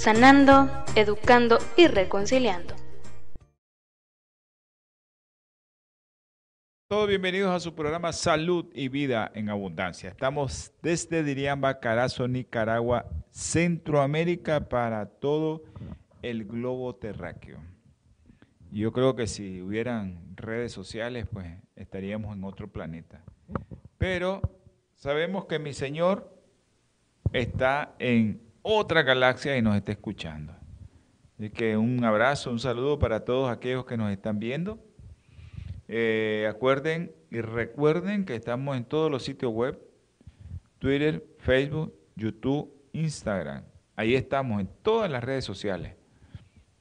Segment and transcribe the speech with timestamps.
[0.00, 2.74] sanando, educando y reconciliando.
[6.88, 10.08] Todos bienvenidos a su programa Salud y Vida en Abundancia.
[10.08, 15.64] Estamos desde Diriamba, Carazo, Nicaragua, Centroamérica para todo
[16.22, 17.58] el globo terráqueo.
[18.72, 23.22] Yo creo que si hubieran redes sociales, pues estaríamos en otro planeta.
[23.98, 24.40] Pero
[24.94, 26.42] sabemos que mi Señor
[27.34, 30.54] está en otra galaxia y nos está escuchando.
[31.38, 34.78] Así que un abrazo, un saludo para todos aquellos que nos están viendo.
[35.88, 39.80] Eh, acuerden y recuerden que estamos en todos los sitios web,
[40.78, 43.64] Twitter, Facebook, YouTube, Instagram.
[43.96, 45.94] Ahí estamos en todas las redes sociales.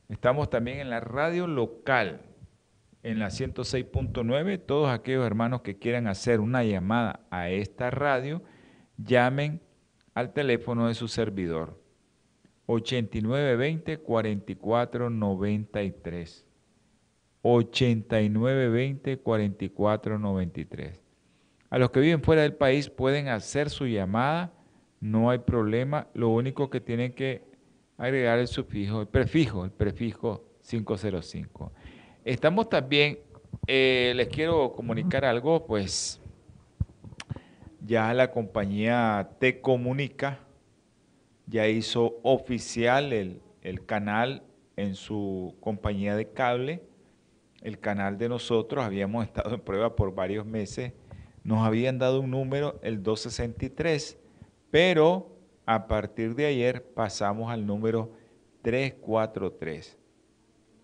[0.10, 2.22] Estamos también en la radio local,
[3.04, 4.60] en la 106.9.
[4.66, 8.42] Todos aquellos hermanos que quieran hacer una llamada a esta radio,
[8.98, 9.62] llamen
[10.14, 11.82] al teléfono de su servidor.
[12.68, 16.46] 8920 4493
[17.42, 21.02] 8920 4493
[21.70, 24.54] A los que viven fuera del país pueden hacer su llamada,
[25.00, 27.42] no hay problema, lo único que tienen que
[27.98, 31.72] agregar el sufijo, el prefijo, el prefijo 505.
[32.24, 33.18] Estamos también,
[33.66, 36.22] eh, les quiero comunicar algo, pues
[37.86, 40.40] ya la compañía Te Comunica
[41.48, 44.44] ya hizo oficial el, el canal
[44.76, 46.84] en su compañía de cable.
[47.62, 50.94] El canal de nosotros, habíamos estado en prueba por varios meses,
[51.44, 54.18] nos habían dado un número, el 263,
[54.72, 55.36] pero
[55.66, 58.12] a partir de ayer pasamos al número
[58.62, 59.98] 343.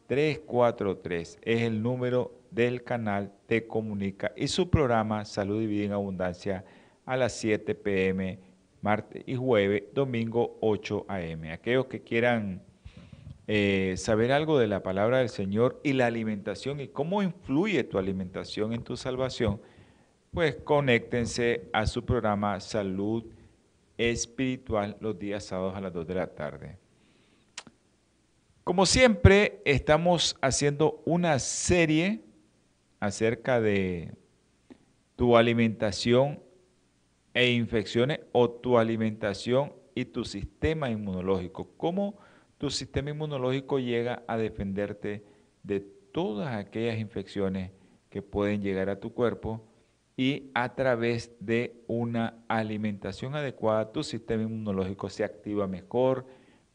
[0.07, 5.91] 343 es el número del canal Te Comunica y su programa Salud y Vida en
[5.93, 6.63] Abundancia
[7.05, 8.39] a las 7 pm,
[8.81, 11.43] martes y jueves, domingo 8 am.
[11.51, 12.61] Aquellos que quieran
[13.47, 17.99] eh, saber algo de la palabra del Señor y la alimentación y cómo influye tu
[17.99, 19.61] alimentación en tu salvación,
[20.31, 23.23] pues conéctense a su programa Salud
[23.97, 26.77] Espiritual los días sábados a las 2 de la tarde.
[28.63, 32.23] Como siempre, estamos haciendo una serie
[32.99, 34.11] acerca de
[35.15, 36.39] tu alimentación
[37.35, 41.69] e infecciones o tu alimentación y tu sistema inmunológico.
[41.77, 42.17] ¿Cómo
[42.57, 45.23] tu sistema inmunológico llega a defenderte
[45.61, 47.71] de todas aquellas infecciones
[48.09, 49.67] que pueden llegar a tu cuerpo?
[50.15, 56.25] Y a través de una alimentación adecuada, tu sistema inmunológico se activa mejor,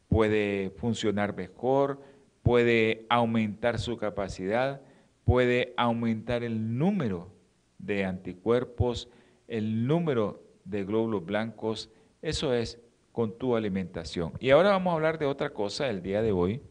[0.09, 1.99] puede funcionar mejor,
[2.43, 4.81] puede aumentar su capacidad,
[5.23, 7.33] puede aumentar el número
[7.79, 9.09] de anticuerpos,
[9.47, 11.89] el número de glóbulos blancos,
[12.21, 12.79] eso es
[13.11, 14.33] con tu alimentación.
[14.39, 16.61] Y ahora vamos a hablar de otra cosa el día de hoy,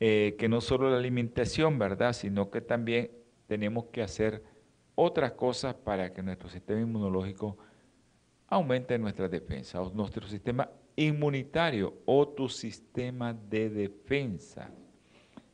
[0.00, 2.12] eh, que no solo la alimentación, ¿verdad?
[2.12, 3.10] Sino que también
[3.46, 4.42] tenemos que hacer
[4.94, 7.56] otras cosas para que nuestro sistema inmunológico
[8.48, 14.70] aumente nuestra defensa, o nuestro sistema inmunitario o tu sistema de defensa.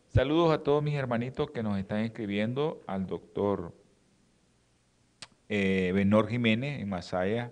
[0.09, 3.73] Saludos a todos mis hermanitos que nos están escribiendo, al doctor
[5.53, 7.51] eh, Benor Jiménez en Masaya.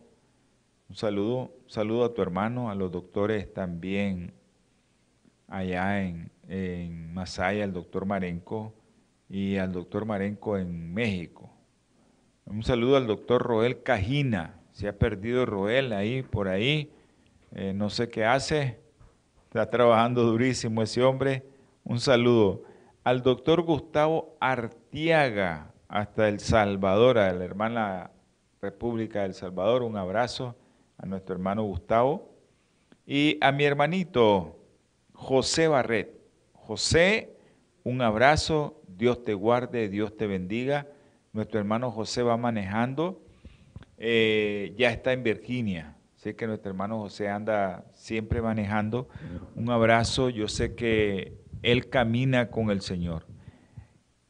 [0.89, 4.33] Un saludo, saludo a tu hermano, a los doctores también
[5.49, 8.73] allá en, en Masaya, al doctor Marenco
[9.29, 11.50] y al doctor Marenco en México.
[12.47, 14.61] Un saludo al doctor Roel Cajina.
[14.71, 16.93] Se ha perdido Roel ahí, por ahí.
[17.50, 18.79] Eh, no sé qué hace.
[19.47, 21.43] Está trabajando durísimo ese hombre.
[21.83, 22.62] Un saludo
[23.03, 28.11] al doctor Gustavo Artiaga hasta El Salvador, a la hermana
[28.61, 30.55] República del Salvador, un abrazo
[30.99, 32.31] a nuestro hermano Gustavo
[33.06, 34.58] y a mi hermanito
[35.14, 36.11] José Barret.
[36.52, 37.38] José,
[37.85, 40.87] un abrazo, Dios te guarde, Dios te bendiga.
[41.32, 43.23] Nuestro hermano José va manejando,
[43.96, 45.96] eh, ya está en Virginia.
[46.17, 49.08] Sé que nuestro hermano José anda siempre manejando.
[49.55, 53.25] Un abrazo, yo sé que él camina con el Señor.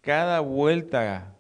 [0.03, 1.38] Cada vuelta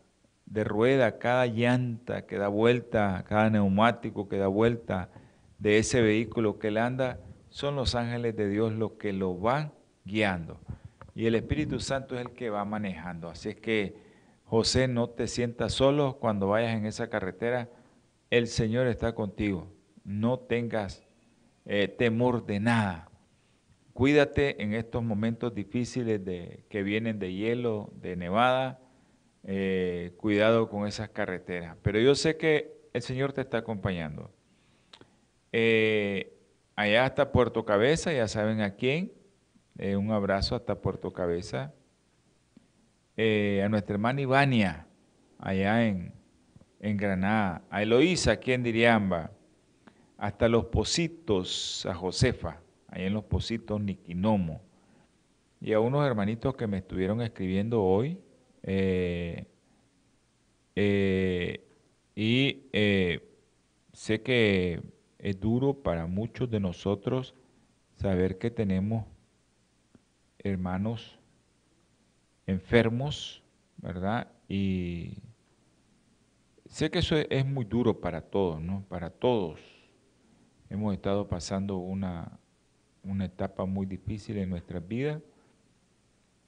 [0.50, 5.10] de rueda, cada llanta que da vuelta, cada neumático que da vuelta
[5.58, 9.72] de ese vehículo que él anda, son los ángeles de Dios los que lo van
[10.04, 10.60] guiando.
[11.14, 13.28] Y el Espíritu Santo es el que va manejando.
[13.28, 13.96] Así es que,
[14.44, 17.68] José, no te sientas solo cuando vayas en esa carretera.
[18.30, 19.72] El Señor está contigo.
[20.04, 21.02] No tengas
[21.66, 23.10] eh, temor de nada.
[23.92, 28.78] Cuídate en estos momentos difíciles de, que vienen de hielo, de nevada.
[29.50, 31.74] Eh, cuidado con esas carreteras.
[31.80, 34.30] Pero yo sé que el Señor te está acompañando.
[35.52, 36.36] Eh,
[36.76, 39.10] allá hasta Puerto Cabeza, ya saben a quién.
[39.78, 41.72] Eh, un abrazo hasta Puerto Cabeza.
[43.16, 44.86] A nuestra hermana Ivania,
[45.38, 46.12] allá en,
[46.78, 47.62] en Granada.
[47.70, 49.30] A Eloísa, aquí en Diriamba.
[50.18, 54.60] Hasta Los Positos, a Josefa, allá en Los Positos, Niquinomo.
[55.58, 58.18] Y a unos hermanitos que me estuvieron escribiendo hoy.
[62.14, 62.60] Y
[63.92, 64.82] sé que
[65.18, 67.34] es duro para muchos de nosotros
[67.96, 69.04] saber que tenemos
[70.38, 71.18] hermanos
[72.46, 73.42] enfermos,
[73.76, 74.30] ¿verdad?
[74.48, 75.18] Y
[76.66, 78.84] sé que eso es muy duro para todos, ¿no?
[78.88, 79.60] Para todos.
[80.70, 82.38] Hemos estado pasando una,
[83.02, 85.20] una etapa muy difícil en nuestras vidas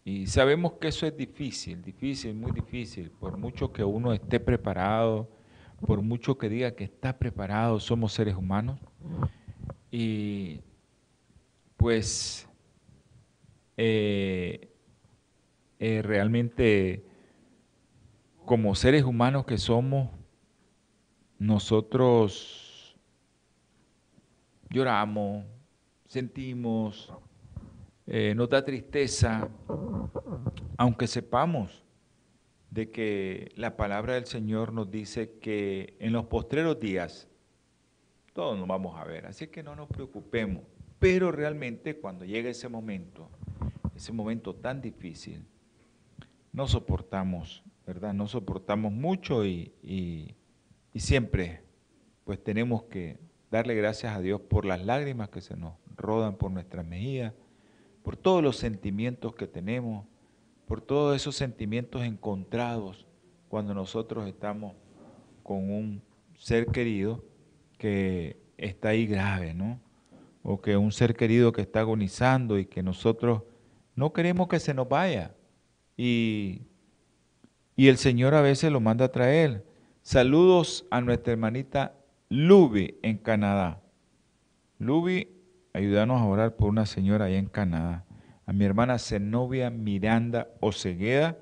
[0.05, 5.29] y sabemos que eso es difícil, difícil, muy difícil, por mucho que uno esté preparado,
[5.87, 8.79] por mucho que diga que está preparado, somos seres humanos.
[9.91, 10.61] Y
[11.77, 12.49] pues
[13.77, 14.71] eh,
[15.79, 17.05] eh, realmente
[18.45, 20.11] como seres humanos que somos,
[21.39, 22.97] nosotros
[24.69, 25.45] lloramos,
[26.07, 27.13] sentimos,
[28.13, 29.49] eh, nos da tristeza,
[30.77, 31.85] aunque sepamos
[32.69, 37.29] de que la palabra del Señor nos dice que en los postreros días
[38.33, 40.65] todos nos vamos a ver, así que no nos preocupemos.
[40.99, 43.31] Pero realmente cuando llega ese momento,
[43.95, 45.47] ese momento tan difícil,
[46.53, 48.13] no soportamos, ¿verdad?
[48.13, 50.35] No soportamos mucho y, y,
[50.99, 51.63] siempre
[52.25, 53.21] pues tenemos que
[53.53, 57.35] darle gracias a Dios por las lágrimas que se nos rodan por nuestras mejillas,
[58.03, 60.07] por todos los sentimientos que tenemos,
[60.67, 63.07] por todos esos sentimientos encontrados
[63.49, 64.75] cuando nosotros estamos
[65.43, 66.03] con un
[66.39, 67.25] ser querido
[67.77, 69.81] que está ahí grave, ¿no?
[70.43, 73.43] O que un ser querido que está agonizando y que nosotros
[73.97, 75.35] no queremos que se nos vaya.
[75.97, 76.63] Y,
[77.77, 79.67] y el Señor a veces lo manda a traer.
[80.03, 81.95] Saludos a nuestra hermanita
[82.29, 83.83] Luby en Canadá.
[84.79, 85.29] Luby,
[85.73, 88.05] ayúdanos a orar por una señora allá en Canadá
[88.51, 91.39] a mi hermana Zenobia Miranda Ocegueda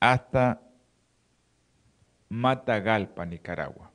[0.00, 0.60] hasta
[2.28, 3.90] Matagalpa, Nicaragua.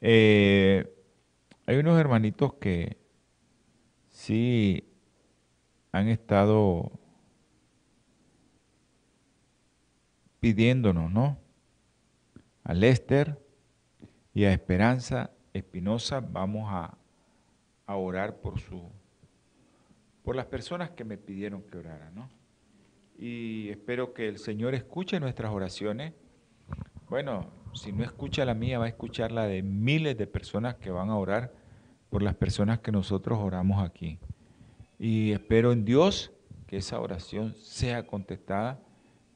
[0.00, 0.90] Eh,
[1.66, 2.96] hay unos hermanitos que
[4.08, 4.90] sí
[5.92, 6.92] han estado
[10.40, 11.38] pidiéndonos, ¿no?
[12.62, 13.38] A Lester
[14.32, 16.96] y a Esperanza Espinosa vamos a,
[17.86, 18.90] a orar por su
[20.22, 22.30] por las personas que me pidieron que orara, ¿no?
[23.18, 26.14] Y espero que el Señor escuche nuestras oraciones.
[27.10, 30.90] Bueno, si no escucha la mía, va a escuchar la de miles de personas que
[30.90, 31.52] van a orar
[32.08, 34.18] por las personas que nosotros oramos aquí.
[34.98, 36.32] Y espero en Dios
[36.66, 38.80] que esa oración sea contestada,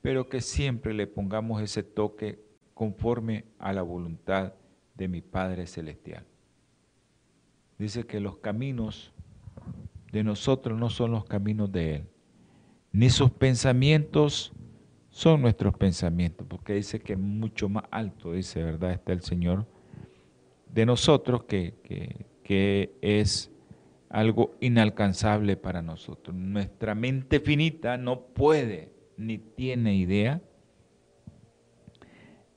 [0.00, 2.40] pero que siempre le pongamos ese toque
[2.72, 4.54] conforme a la voluntad
[4.94, 6.24] de mi Padre Celestial.
[7.78, 9.12] Dice que los caminos
[10.12, 12.08] de nosotros no son los caminos de Él,
[12.92, 14.52] ni sus pensamientos
[15.10, 18.92] son nuestros pensamientos, porque dice que mucho más alto, dice, ¿verdad?
[18.92, 19.66] Está el Señor
[20.72, 21.74] de nosotros que,
[22.42, 23.50] que es
[24.10, 26.34] algo inalcanzable para nosotros.
[26.34, 30.40] Nuestra mente finita no puede ni tiene idea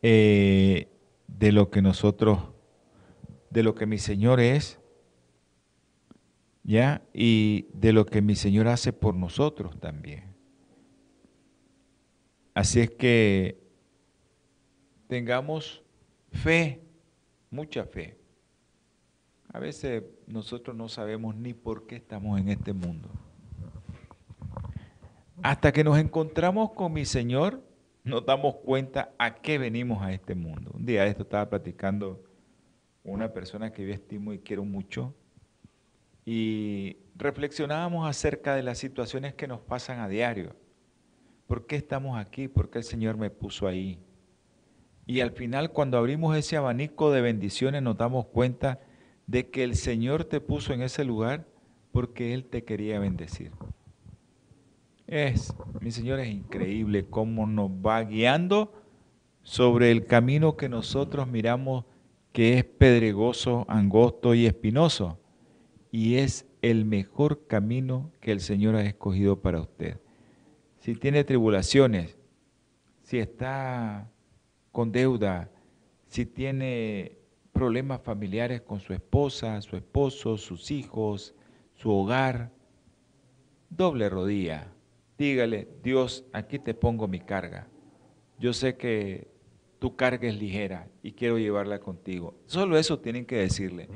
[0.01, 0.88] eh,
[1.28, 2.40] de lo que nosotros,
[3.50, 4.80] de lo que mi Señor es
[6.63, 7.01] ¿ya?
[7.13, 10.32] Y de lo que mi Señor hace por nosotros también.
[12.53, 13.58] Así es que
[15.08, 15.84] tengamos
[16.32, 16.82] fe,
[17.50, 18.18] mucha fe.
[19.53, 23.10] A veces nosotros no sabemos ni por qué estamos en este mundo.
[25.44, 27.63] Hasta que nos encontramos con mi Señor,
[28.03, 30.72] nos damos cuenta a qué venimos a este mundo.
[30.74, 32.24] Un día esto estaba platicando
[33.03, 35.13] una persona que yo estimo y quiero mucho,
[36.25, 40.56] y reflexionábamos acerca de las situaciones que nos pasan a diario.
[41.48, 42.48] ¿Por qué estamos aquí?
[42.48, 44.00] ¿Por qué el Señor me puso ahí?
[45.06, 48.80] Y al final, cuando abrimos ese abanico de bendiciones, nos damos cuenta
[49.28, 51.46] de que el Señor te puso en ese lugar
[51.92, 53.51] porque Él te quería bendecir.
[55.08, 58.74] Es, mi Señor, es increíble cómo nos va guiando
[59.44, 61.86] sobre el camino que nosotros miramos
[62.32, 65.21] que es pedregoso, angosto y espinoso.
[65.91, 70.00] Y es el mejor camino que el Señor ha escogido para usted.
[70.79, 72.17] Si tiene tribulaciones,
[73.03, 74.10] si está
[74.71, 75.51] con deuda,
[76.07, 77.17] si tiene
[77.51, 81.36] problemas familiares con su esposa, su esposo, sus hijos,
[81.75, 82.51] su hogar,
[83.69, 84.71] doble rodilla.
[85.17, 87.67] Dígale, Dios, aquí te pongo mi carga.
[88.39, 89.27] Yo sé que
[89.79, 92.36] tu carga es ligera y quiero llevarla contigo.
[92.45, 93.89] Solo eso tienen que decirle.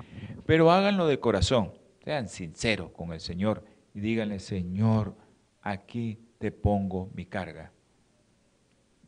[0.46, 1.72] Pero háganlo de corazón,
[2.06, 5.16] sean sinceros con el Señor y díganle, Señor,
[5.62, 7.72] aquí te pongo mi carga.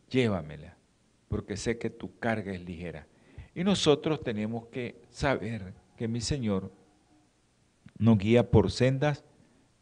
[0.09, 0.75] Llévamela,
[1.29, 3.07] porque sé que tu carga es ligera.
[3.53, 6.71] Y nosotros tenemos que saber que mi Señor
[7.99, 9.23] nos guía por sendas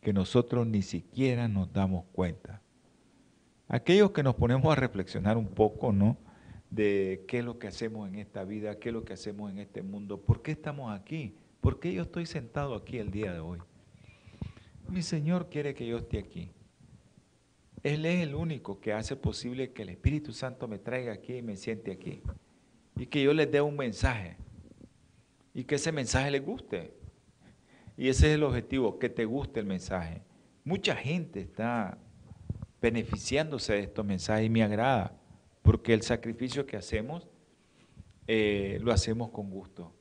[0.01, 2.61] que nosotros ni siquiera nos damos cuenta.
[3.69, 6.17] Aquellos que nos ponemos a reflexionar un poco, ¿no?
[6.69, 9.59] de qué es lo que hacemos en esta vida, qué es lo que hacemos en
[9.59, 13.39] este mundo, por qué estamos aquí, por qué yo estoy sentado aquí el día de
[13.39, 13.57] hoy.
[14.87, 16.51] Mi Señor quiere que yo esté aquí.
[17.81, 21.41] Él es el único que hace posible que el Espíritu Santo me traiga aquí y
[21.41, 22.21] me siente aquí.
[22.95, 24.37] Y que yo les dé un mensaje.
[25.55, 26.93] Y que ese mensaje les guste.
[27.97, 30.21] Y ese es el objetivo, que te guste el mensaje.
[30.63, 31.97] Mucha gente está
[32.79, 35.17] beneficiándose de estos mensajes y me agrada
[35.63, 37.27] porque el sacrificio que hacemos
[38.27, 39.95] eh, lo hacemos con gusto.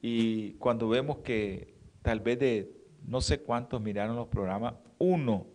[0.00, 2.72] Y cuando vemos que tal vez de
[3.06, 5.46] no sé cuántos miraron los programas, uno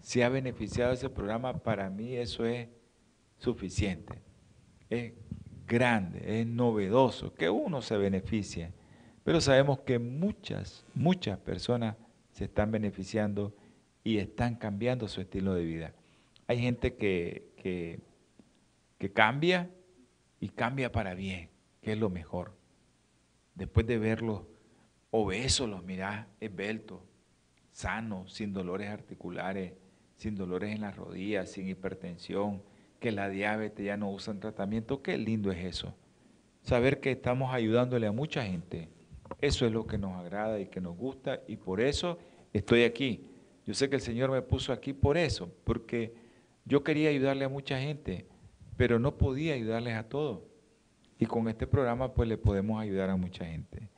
[0.00, 2.68] se ha beneficiado de ese programa, para mí eso es
[3.38, 4.20] suficiente.
[4.88, 5.12] Es
[5.66, 8.72] grande, es novedoso que uno se beneficie,
[9.24, 11.96] pero sabemos que muchas, muchas personas
[12.32, 13.52] se están beneficiando
[14.04, 15.92] y están cambiando su estilo de vida.
[16.46, 17.98] Hay gente que, que
[18.98, 19.70] que cambia
[20.40, 21.50] y cambia para bien,
[21.82, 22.55] que es lo mejor.
[23.56, 24.42] Después de verlos
[25.10, 27.00] obesos, los mirás esbeltos,
[27.72, 29.72] sanos, sin dolores articulares,
[30.14, 32.62] sin dolores en las rodillas, sin hipertensión,
[33.00, 35.92] que la diabetes ya no usan tratamiento, qué lindo es eso.
[36.62, 38.88] Saber que estamos ayudándole a mucha gente,
[39.40, 42.18] eso es lo que nos agrada y que nos gusta y por eso
[42.52, 43.26] estoy aquí.
[43.66, 46.14] Yo sé que el Señor me puso aquí por eso, porque
[46.64, 48.26] yo quería ayudarle a mucha gente
[48.76, 50.40] pero no podía ayudarles a todos.
[51.18, 53.88] Y con este programa pues le podemos ayudar a mucha gente.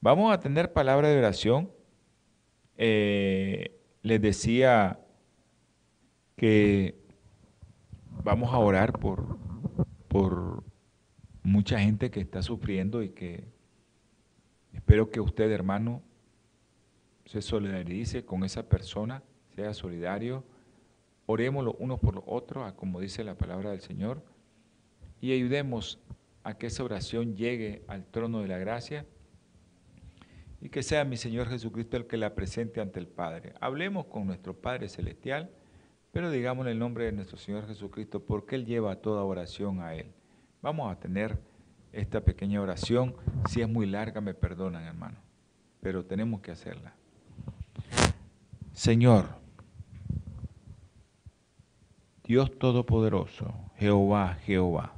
[0.00, 1.70] Vamos a tener palabra de oración.
[2.76, 5.00] Eh, les decía
[6.36, 6.98] que
[8.22, 9.38] vamos a orar por,
[10.08, 10.64] por
[11.42, 13.44] mucha gente que está sufriendo y que
[14.72, 16.02] espero que usted, hermano,
[17.24, 19.22] se solidarice con esa persona,
[19.54, 20.44] sea solidario
[21.26, 24.22] Oremos los unos por los otros, como dice la palabra del Señor,
[25.20, 25.98] y ayudemos
[26.46, 29.04] a que esa oración llegue al trono de la gracia
[30.60, 33.54] y que sea mi Señor Jesucristo el que la presente ante el Padre.
[33.60, 35.50] Hablemos con nuestro Padre Celestial,
[36.12, 39.96] pero digamos en el nombre de nuestro Señor Jesucristo, porque Él lleva toda oración a
[39.96, 40.12] Él.
[40.62, 41.36] Vamos a tener
[41.90, 43.16] esta pequeña oración.
[43.48, 45.18] Si es muy larga, me perdonan, hermano,
[45.80, 46.94] pero tenemos que hacerla.
[48.72, 49.26] Señor,
[52.22, 54.95] Dios Todopoderoso, Jehová, Jehová.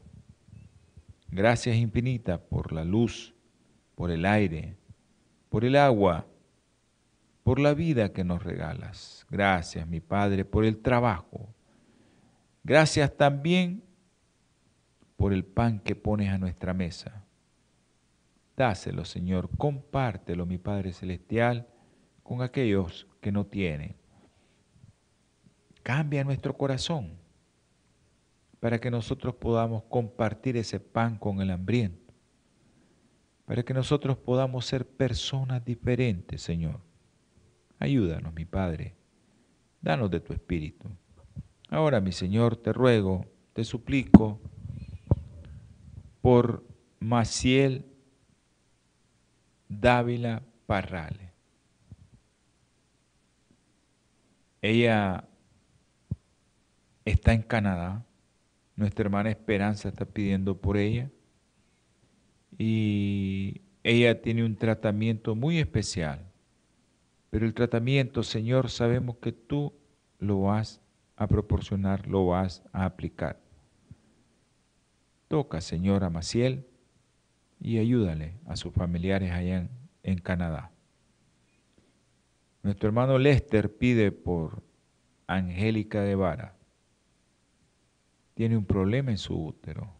[1.30, 3.34] Gracias infinitas por la luz,
[3.94, 4.76] por el aire,
[5.48, 6.26] por el agua,
[7.42, 9.26] por la vida que nos regalas.
[9.30, 11.54] Gracias, mi Padre, por el trabajo.
[12.64, 13.82] Gracias también
[15.16, 17.24] por el pan que pones a nuestra mesa.
[18.56, 21.68] Dáselo, Señor, compártelo, mi Padre Celestial,
[22.22, 23.96] con aquellos que no tienen
[25.88, 27.18] cambia nuestro corazón
[28.60, 32.12] para que nosotros podamos compartir ese pan con el hambriento,
[33.44, 36.80] para que nosotros podamos ser personas diferentes, Señor.
[37.78, 38.96] Ayúdanos, mi Padre,
[39.80, 40.88] danos de tu Espíritu.
[41.70, 44.40] Ahora, mi Señor, te ruego, te suplico
[46.20, 46.66] por
[46.98, 47.86] Maciel
[49.68, 51.30] Dávila Parrales.
[54.60, 55.24] Ella
[57.04, 58.04] está en Canadá.
[58.78, 61.10] Nuestra hermana Esperanza está pidiendo por ella.
[62.56, 66.24] Y ella tiene un tratamiento muy especial.
[67.28, 69.72] Pero el tratamiento, Señor, sabemos que tú
[70.20, 70.80] lo vas
[71.16, 73.40] a proporcionar, lo vas a aplicar.
[75.26, 76.64] Toca, Señor, a Maciel
[77.60, 79.70] y ayúdale a sus familiares allá en,
[80.04, 80.70] en Canadá.
[82.62, 84.62] Nuestro hermano Lester pide por
[85.26, 86.57] Angélica Guevara.
[88.38, 89.92] Tiene un problema en su útero.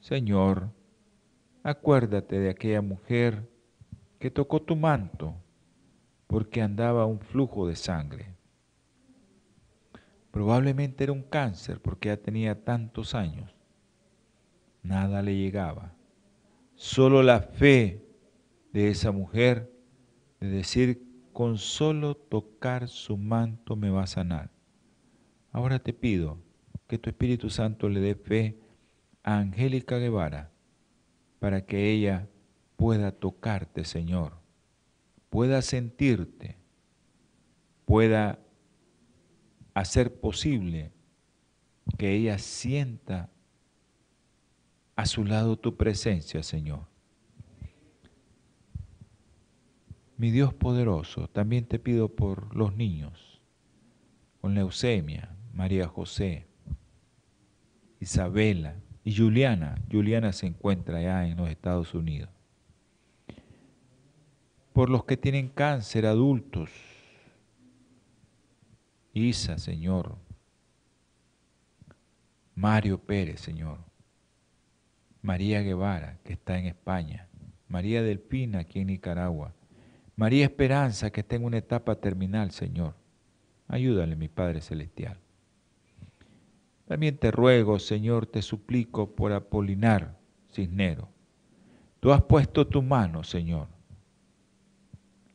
[0.00, 0.72] Señor,
[1.62, 3.52] acuérdate de aquella mujer
[4.18, 5.34] que tocó tu manto
[6.26, 8.34] porque andaba un flujo de sangre.
[10.30, 13.54] Probablemente era un cáncer porque ya tenía tantos años.
[14.82, 15.92] Nada le llegaba.
[16.76, 18.08] Solo la fe
[18.72, 19.70] de esa mujer
[20.40, 24.50] de decir, con solo tocar su manto me va a sanar.
[25.52, 26.47] Ahora te pido
[26.88, 28.58] que tu Espíritu Santo le dé fe
[29.22, 30.50] a Angélica Guevara
[31.38, 32.28] para que ella
[32.76, 34.32] pueda tocarte, Señor,
[35.30, 36.56] pueda sentirte,
[37.84, 38.40] pueda
[39.74, 40.90] hacer posible
[41.98, 43.30] que ella sienta
[44.96, 46.86] a su lado tu presencia, Señor.
[50.16, 53.40] Mi Dios poderoso, también te pido por los niños
[54.40, 56.47] con leucemia, María José,
[58.00, 58.74] Isabela
[59.04, 59.76] y Juliana.
[59.90, 62.30] Juliana se encuentra allá en los Estados Unidos.
[64.72, 66.70] Por los que tienen cáncer adultos,
[69.12, 70.16] Isa, Señor.
[72.54, 73.78] Mario Pérez, Señor.
[75.22, 77.28] María Guevara, que está en España.
[77.68, 79.54] María Delpina, aquí en Nicaragua.
[80.16, 82.94] María Esperanza, que está en una etapa terminal, Señor.
[83.68, 85.18] Ayúdale, mi Padre Celestial.
[86.88, 90.18] También te ruego, Señor, te suplico por Apolinar
[90.50, 91.10] Cisnero.
[92.00, 93.68] Tú has puesto tu mano, Señor.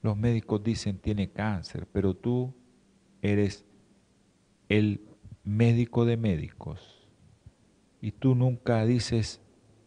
[0.02, 2.56] Los médicos dicen tiene cáncer, pero tú
[3.22, 3.66] eres
[4.68, 5.02] el
[5.44, 7.08] médico de médicos.
[8.02, 9.40] Y tú nunca dices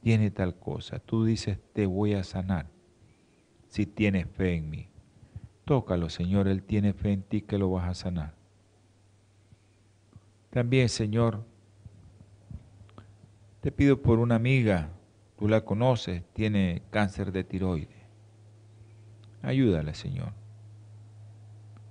[0.02, 1.00] tiene tal cosa.
[1.00, 2.68] Tú dices te voy a sanar
[3.66, 4.88] si tienes fe en mí.
[5.64, 8.36] Tócalo, Señor, Él tiene fe en ti que lo vas a sanar.
[10.50, 11.44] También, Señor,
[13.66, 14.90] te pido por una amiga,
[15.36, 17.98] tú la conoces, tiene cáncer de tiroides.
[19.42, 20.34] Ayúdala, Señor.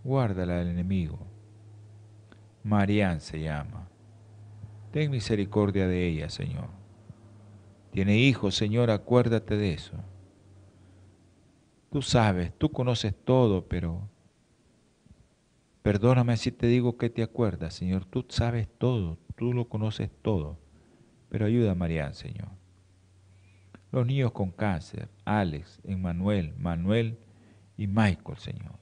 [0.02, 1.20] Guárdala del enemigo.
[2.64, 3.90] Marian se llama.
[4.94, 6.70] Ten misericordia de ella, Señor.
[7.92, 9.98] Tiene hijos, Señor, acuérdate de eso.
[11.92, 14.08] Tú sabes, tú conoces todo, pero
[15.82, 18.06] perdóname si te digo que te acuerdas, Señor.
[18.06, 20.64] Tú sabes todo, tú lo conoces todo.
[21.30, 22.50] Pero ayuda a Marian, Señor.
[23.92, 27.18] Los niños con cáncer, Alex, Emmanuel, Manuel
[27.78, 28.78] y Michael, Señor.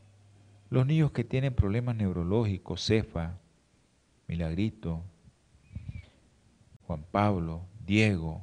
[0.69, 3.38] Los niños que tienen problemas neurológicos, Cefa,
[4.27, 5.03] Milagrito,
[6.88, 8.41] Juan Pablo, Diego,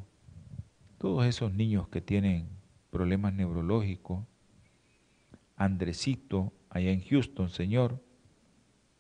[0.99, 2.49] todos esos niños que tienen
[2.91, 4.25] problemas neurológicos,
[5.57, 8.03] Andresito, allá en Houston, Señor,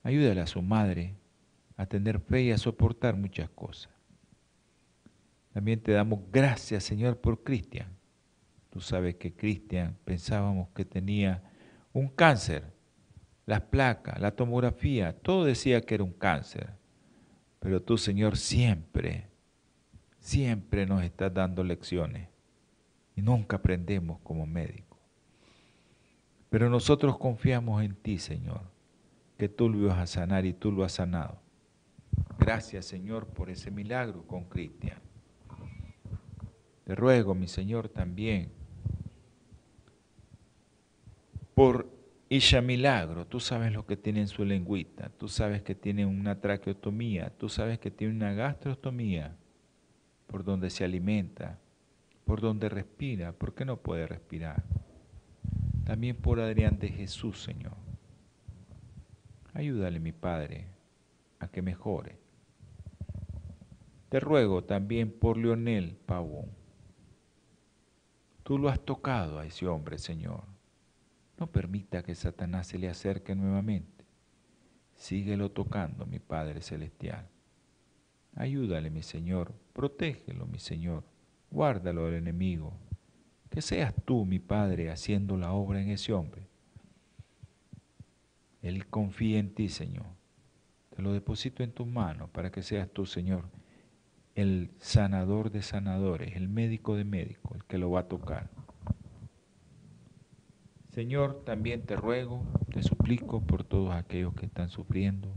[0.03, 1.15] ayúdale a su madre
[1.77, 4.00] a tener fe y a soportar muchas cosas.
[5.53, 7.89] También te damos gracias, Señor, por Cristian.
[8.71, 11.43] Tú sabes que Cristian pensábamos que tenía
[11.93, 12.73] un cáncer.
[13.47, 16.71] Las placas, la tomografía, todo decía que era un cáncer.
[17.59, 19.27] Pero tú, Señor, siempre,
[20.19, 22.29] siempre nos estás dando lecciones
[23.17, 24.99] y nunca aprendemos como médicos.
[26.49, 28.63] Pero nosotros confiamos en ti, Señor,
[29.37, 31.41] que tú lo ibas a sanar y tú lo has sanado.
[32.39, 34.99] Gracias, Señor, por ese milagro con Cristian.
[36.90, 38.50] Te ruego, mi Señor, también
[41.55, 41.88] por
[42.29, 43.29] Isha Milagro.
[43.29, 45.09] Tú sabes lo que tiene en su lengüita.
[45.11, 47.31] Tú sabes que tiene una traqueotomía.
[47.38, 49.37] Tú sabes que tiene una gastrostomía
[50.26, 51.61] por donde se alimenta,
[52.24, 53.31] por donde respira.
[53.31, 54.64] ¿Por qué no puede respirar?
[55.85, 57.76] También por Adrián de Jesús, Señor.
[59.55, 60.66] Ayúdale, mi Padre,
[61.38, 62.18] a que mejore.
[64.09, 66.59] Te ruego también por Leonel Pavón.
[68.51, 70.43] Tú lo has tocado a ese hombre, Señor.
[71.39, 74.05] No permita que Satanás se le acerque nuevamente.
[74.97, 77.29] Síguelo tocando, mi Padre Celestial.
[78.35, 79.53] Ayúdale, mi Señor.
[79.73, 81.05] Protégelo, mi Señor.
[81.53, 82.73] Guárdalo del enemigo
[83.51, 86.49] que seas tú, mi Padre, haciendo la obra en ese hombre.
[88.63, 90.07] Él confía en ti, Señor.
[90.97, 93.45] Te lo deposito en tus manos para que seas tú, Señor,
[94.35, 98.51] el sanador de sanadores, el médico de médicos, el que lo va a tocar.
[100.90, 105.29] Señor, también te ruego, te suplico por todos aquellos que están sufriendo,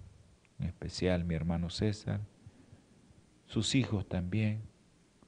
[0.60, 2.22] en especial mi hermano César,
[3.46, 4.64] sus hijos también,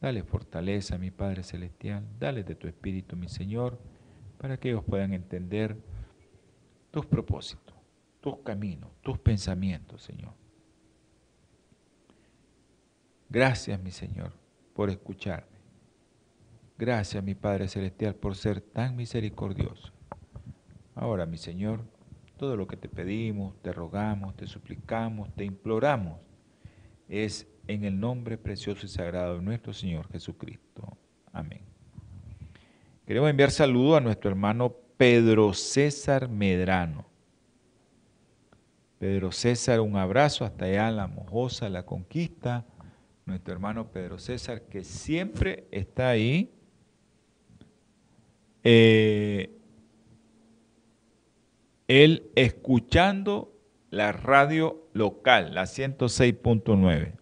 [0.06, 3.80] Dale fortaleza, mi Padre Celestial, dale de tu Espíritu, mi Señor,
[4.38, 5.78] para que ellos puedan entender
[6.91, 7.75] tus propósitos,
[8.21, 10.34] tus caminos, tus pensamientos, Señor.
[13.29, 14.31] Gracias, mi Señor,
[14.73, 15.55] por escucharme.
[16.77, 19.93] Gracias, mi Padre Celestial, por ser tan misericordioso.
[20.93, 21.81] Ahora, mi Señor,
[22.38, 26.19] todo lo que te pedimos, te rogamos, te suplicamos, te imploramos,
[27.07, 30.97] es en el nombre precioso y sagrado de nuestro Señor Jesucristo.
[31.31, 31.61] Amén.
[33.05, 37.05] Queremos enviar saludo a nuestro hermano Pedro César Medrano.
[38.99, 42.65] Pedro César, un abrazo hasta allá la Mojosa, la Conquista.
[43.25, 46.53] Nuestro hermano Pedro César, que siempre está ahí.
[48.63, 49.59] Eh,
[51.88, 53.51] él escuchando
[53.89, 57.13] la radio local, la 106.9.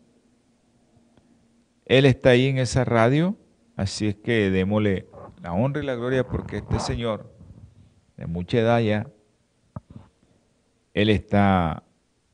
[1.85, 3.37] Él está ahí en esa radio,
[3.75, 5.07] así es que démosle
[5.41, 7.33] la honra y la gloria porque este señor,
[8.17, 9.07] de mucha edad ya,
[10.93, 11.83] él está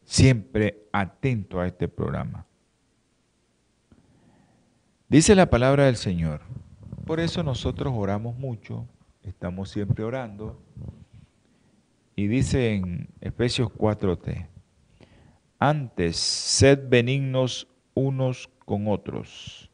[0.03, 2.45] siempre atento a este programa.
[5.09, 6.41] Dice la palabra del Señor.
[7.07, 8.85] Por eso nosotros oramos mucho,
[9.23, 10.61] estamos siempre orando.
[12.15, 14.47] Y dice en Efesios 4:t,
[15.57, 19.71] antes sed benignos unos con otros,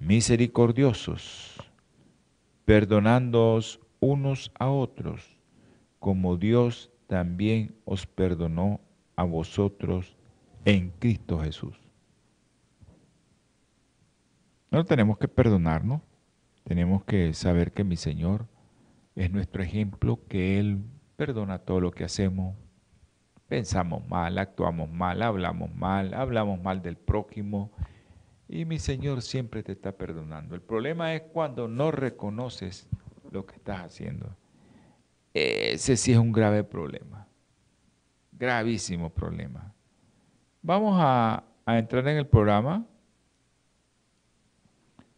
[0.00, 1.54] misericordiosos,
[2.64, 5.38] perdonándoos unos a otros,
[6.00, 8.80] como Dios también os perdonó
[9.14, 10.16] a vosotros
[10.64, 11.79] en Cristo Jesús.
[14.70, 16.00] No tenemos que perdonarnos,
[16.64, 18.46] tenemos que saber que mi Señor
[19.14, 20.82] es nuestro ejemplo, que Él
[21.16, 22.56] perdona todo lo que hacemos,
[23.48, 27.72] pensamos mal, actuamos mal, hablamos mal, hablamos mal del prójimo,
[28.48, 30.54] y mi Señor siempre te está perdonando.
[30.54, 32.88] El problema es cuando no reconoces
[33.30, 34.34] lo que estás haciendo.
[35.32, 37.26] Ese sí es un grave problema.
[38.32, 39.72] Gravísimo problema.
[40.62, 42.84] Vamos a, entrar en el programa.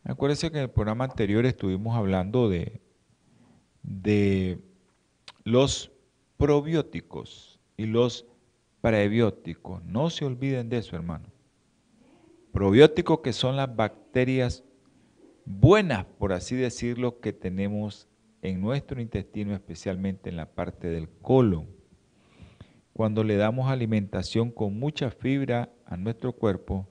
[0.04, 2.80] Acuérdense que en el programa anterior estuvimos hablando de,
[3.82, 4.58] de
[5.44, 5.92] los
[6.36, 8.26] probióticos y los
[8.80, 9.84] prebióticos.
[9.84, 11.28] No se olviden de eso, hermano.
[12.52, 14.64] Probióticos que son las bacterias
[15.44, 18.08] buenas, por así decirlo, que tenemos
[18.42, 21.68] en nuestro intestino, especialmente en la parte del colon.
[22.92, 26.88] Cuando le damos alimentación con mucha fibra a nuestro cuerpo,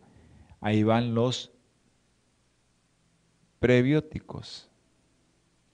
[0.61, 1.51] ahí van los
[3.61, 4.69] prebióticos,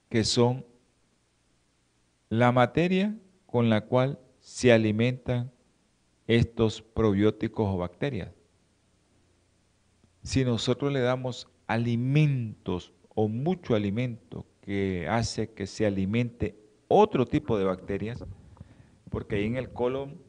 [0.08, 0.64] que son
[2.28, 5.50] la materia con la cual se alimentan
[6.28, 8.38] estos probióticos o bacterias
[10.28, 16.54] si nosotros le damos alimentos o mucho alimento que hace que se alimente
[16.86, 18.22] otro tipo de bacterias,
[19.10, 20.20] porque ahí en el colon,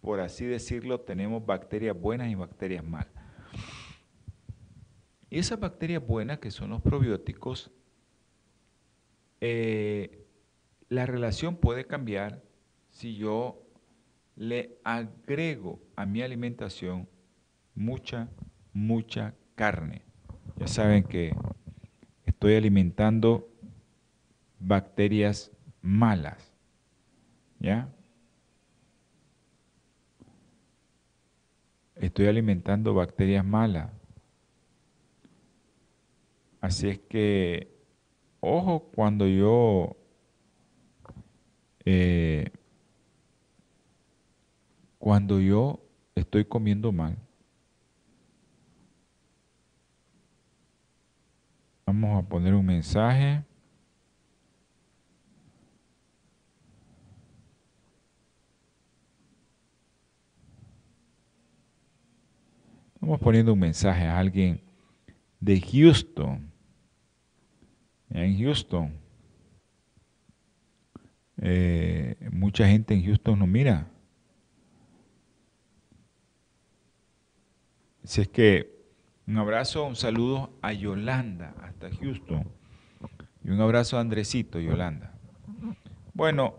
[0.00, 3.15] por así decirlo, tenemos bacterias buenas y bacterias malas.
[5.30, 7.70] Y esas bacterias buenas, que son los probióticos,
[9.40, 10.24] eh,
[10.88, 12.42] la relación puede cambiar
[12.90, 13.62] si yo
[14.36, 17.08] le agrego a mi alimentación
[17.74, 18.28] mucha
[18.76, 20.02] mucha carne.
[20.56, 21.34] Ya saben que
[22.26, 23.48] estoy alimentando
[24.60, 26.52] bacterias malas.
[27.58, 27.88] ¿Ya?
[31.94, 33.90] Estoy alimentando bacterias malas.
[36.66, 37.70] Así es que,
[38.40, 39.96] ojo, cuando yo
[41.84, 42.50] eh,
[44.98, 45.78] cuando yo
[46.16, 47.16] estoy comiendo mal,
[51.86, 53.44] Vamos a poner un mensaje.
[62.94, 64.60] Estamos poniendo un mensaje a alguien
[65.38, 66.55] de Houston.
[68.16, 68.92] En Houston.
[71.36, 73.88] Eh, mucha gente en Houston nos mira.
[78.04, 78.74] Si es que
[79.26, 82.48] un abrazo, un saludo a Yolanda hasta Houston.
[83.44, 85.12] Y un abrazo a Andresito, Yolanda.
[86.14, 86.54] Bueno,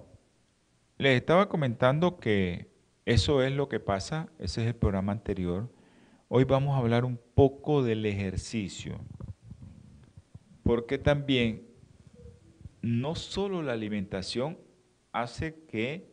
[1.00, 2.70] les estaba comentando que
[3.06, 5.74] eso es lo que pasa, ese es el programa anterior.
[6.28, 9.00] Hoy vamos a hablar un poco del ejercicio,
[10.68, 11.66] porque también
[12.82, 14.58] no solo la alimentación
[15.14, 16.12] hace que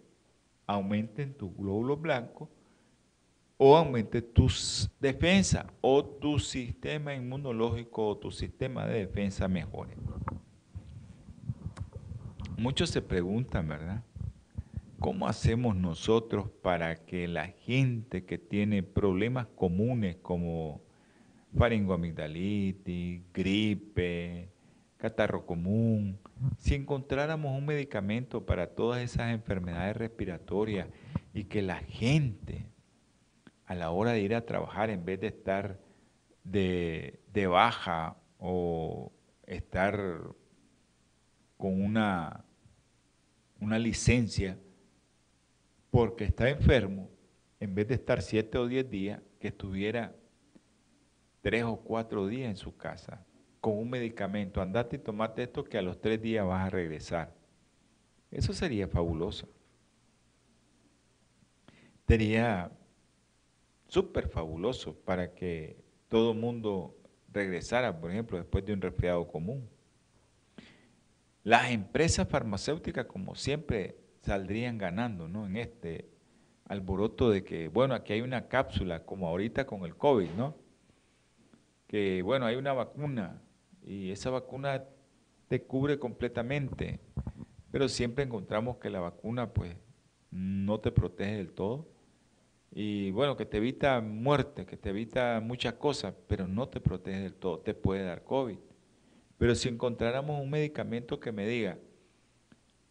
[0.65, 2.49] aumenten tus glóbulos blancos,
[3.57, 4.47] o aumente tu
[5.01, 9.97] defensa o tu sistema inmunológico o tu sistema de defensa mejore.
[12.57, 14.05] muchos se preguntan, ¿verdad?
[15.01, 20.84] ¿Cómo hacemos nosotros para que la gente que tiene problemas comunes como
[21.57, 24.49] faringoamigdalitis, gripe,
[24.97, 26.19] catarro común,
[26.59, 30.89] si encontráramos un medicamento para todas esas enfermedades respiratorias
[31.33, 32.67] y que la gente
[33.67, 35.79] a la hora de ir a trabajar, en vez de estar
[36.43, 39.13] de, de baja o
[39.47, 40.35] estar
[41.57, 42.45] con una,
[43.61, 44.59] una licencia
[45.91, 47.09] porque está enfermo,
[47.61, 50.15] en vez de estar siete o diez días, que estuviera
[51.45, 53.23] tres o cuatro días en su casa
[53.61, 54.63] con un medicamento.
[54.63, 57.35] Andate y tomate esto que a los tres días vas a regresar.
[58.31, 59.47] Eso sería fabuloso.
[62.09, 62.73] Sería
[63.89, 65.77] súper fabuloso para que
[66.09, 66.97] todo el mundo
[67.31, 69.69] regresara, por ejemplo, después de un resfriado común.
[71.43, 75.45] Las empresas farmacéuticas, como siempre, saldrían ganando ¿no?
[75.47, 76.09] en este
[76.65, 80.64] alboroto de que, bueno, aquí hay una cápsula, como ahorita con el COVID, ¿no?
[82.23, 83.41] Bueno, hay una vacuna
[83.85, 84.85] y esa vacuna
[85.47, 86.99] te cubre completamente,
[87.71, 89.77] pero siempre encontramos que la vacuna, pues,
[90.31, 91.87] no te protege del todo
[92.73, 97.21] y bueno, que te evita muerte, que te evita muchas cosas, pero no te protege
[97.21, 98.59] del todo, te puede dar COVID.
[99.39, 101.79] Pero si encontráramos un medicamento que me diga,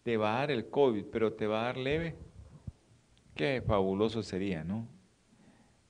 [0.03, 2.15] te va a dar el COVID, pero te va a dar leve,
[3.35, 4.87] qué fabuloso sería, ¿no?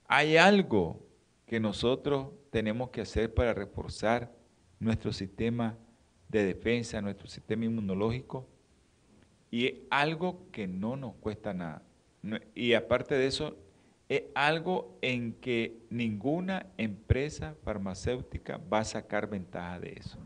[0.08, 1.00] Hay algo
[1.54, 4.32] que nosotros tenemos que hacer para reforzar
[4.80, 5.78] nuestro sistema
[6.28, 8.48] de defensa, nuestro sistema inmunológico,
[9.52, 11.84] y algo que no nos cuesta nada.
[12.56, 13.56] Y aparte de eso,
[14.10, 20.18] es algo en que ninguna empresa farmacéutica va a sacar ventaja de eso.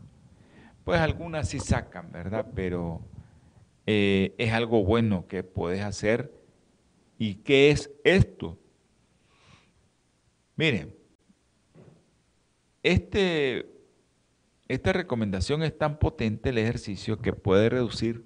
[0.82, 2.46] Pues algunas sí sacan, ¿verdad?
[2.54, 3.02] Pero
[3.84, 6.32] eh, es algo bueno que puedes hacer.
[7.18, 8.58] ¿Y qué es esto?
[10.56, 10.96] Miren,
[12.82, 13.70] este,
[14.68, 18.24] esta recomendación es tan potente el ejercicio que puede reducir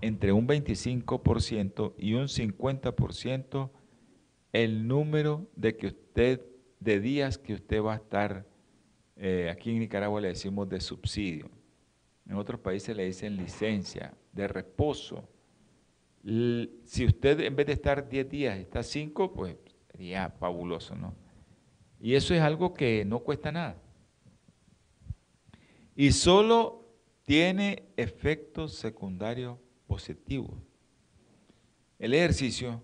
[0.00, 3.70] entre un 25% y un 50%
[4.52, 6.40] el número de que usted,
[6.80, 8.46] de días que usted va a estar,
[9.16, 11.50] eh, aquí en Nicaragua le decimos de subsidio,
[12.26, 15.28] en otros países le dicen licencia, de reposo.
[16.22, 19.56] si usted en vez de estar 10 días está 5, pues
[19.90, 21.14] sería fabuloso, ¿no?
[22.00, 23.76] Y eso es algo que no cuesta nada.
[25.96, 26.84] Y solo
[27.24, 30.54] tiene efectos secundarios positivos.
[31.98, 32.82] El ejercicio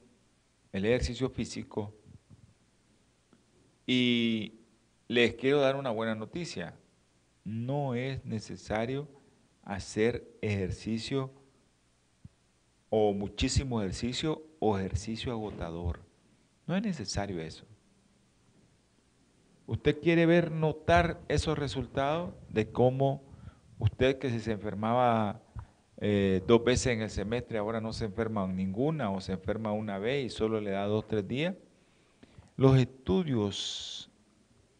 [0.74, 1.94] el ejercicio físico.
[3.86, 4.54] Y
[5.06, 6.74] les quiero dar una buena noticia.
[7.44, 9.08] No es necesario
[9.62, 11.30] hacer ejercicio
[12.90, 16.00] o muchísimo ejercicio o ejercicio agotador.
[16.66, 17.64] No es necesario eso.
[19.66, 23.22] Usted quiere ver, notar esos resultados de cómo
[23.78, 25.40] usted que se enfermaba
[25.98, 29.98] eh, dos veces en el semestre, ahora no se enferma ninguna o se enferma una
[29.98, 31.54] vez y solo le da dos, tres días.
[32.56, 34.10] Los estudios,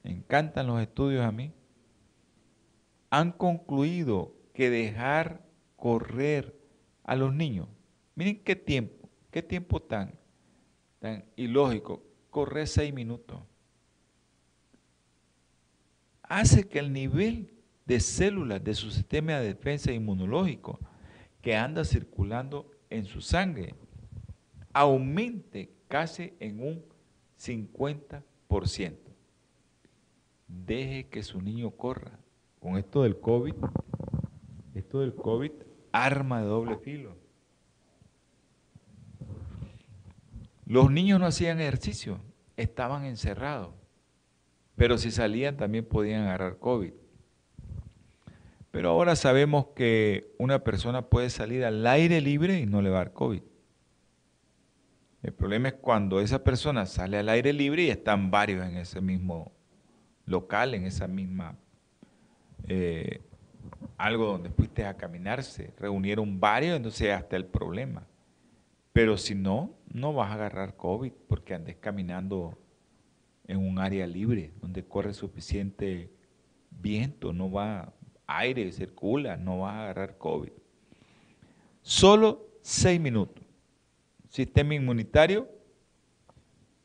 [0.03, 1.53] me encantan los estudios a mí,
[3.11, 6.59] han concluido que dejar correr
[7.05, 7.69] a los niños,
[8.15, 10.15] miren qué tiempo, qué tiempo tan,
[10.99, 13.41] tan ilógico, correr seis minutos,
[16.29, 17.55] hace que el nivel
[17.87, 20.79] de células de su sistema de defensa inmunológico
[21.43, 23.75] que anda circulando en su sangre
[24.73, 26.85] aumente casi en un
[27.39, 28.97] 50%.
[30.49, 32.19] Deje que su niño corra.
[32.61, 33.55] Con esto del COVID,
[34.75, 35.53] esto del COVID,
[35.93, 37.17] arma de doble filo.
[40.67, 42.21] Los niños no hacían ejercicio,
[42.57, 43.75] estaban encerrados,
[44.77, 46.93] pero si salían también podían agarrar COVID.
[48.71, 52.97] Pero ahora sabemos que una persona puede salir al aire libre y no le va
[52.97, 53.43] a dar COVID.
[55.23, 59.01] El problema es cuando esa persona sale al aire libre y están varios en ese
[59.01, 59.53] mismo
[60.27, 61.57] local, en esa misma
[62.67, 63.21] eh,
[63.97, 68.07] algo donde fuiste a caminar, se reunieron varios, entonces hasta el problema.
[68.93, 72.59] Pero si no, no vas a agarrar COVID porque andes caminando
[73.47, 76.11] en un área libre donde corre suficiente
[76.71, 77.93] viento, no va,
[78.27, 80.53] aire circula, no vas a agarrar COVID.
[81.83, 83.45] Solo seis minutos.
[84.29, 85.49] Sistema inmunitario,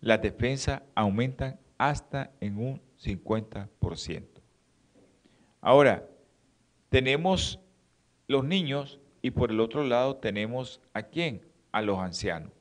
[0.01, 4.23] las defensas aumentan hasta en un 50%.
[5.61, 6.07] Ahora,
[6.89, 7.59] tenemos
[8.27, 11.41] los niños y por el otro lado tenemos a quién?
[11.71, 12.51] A los ancianos,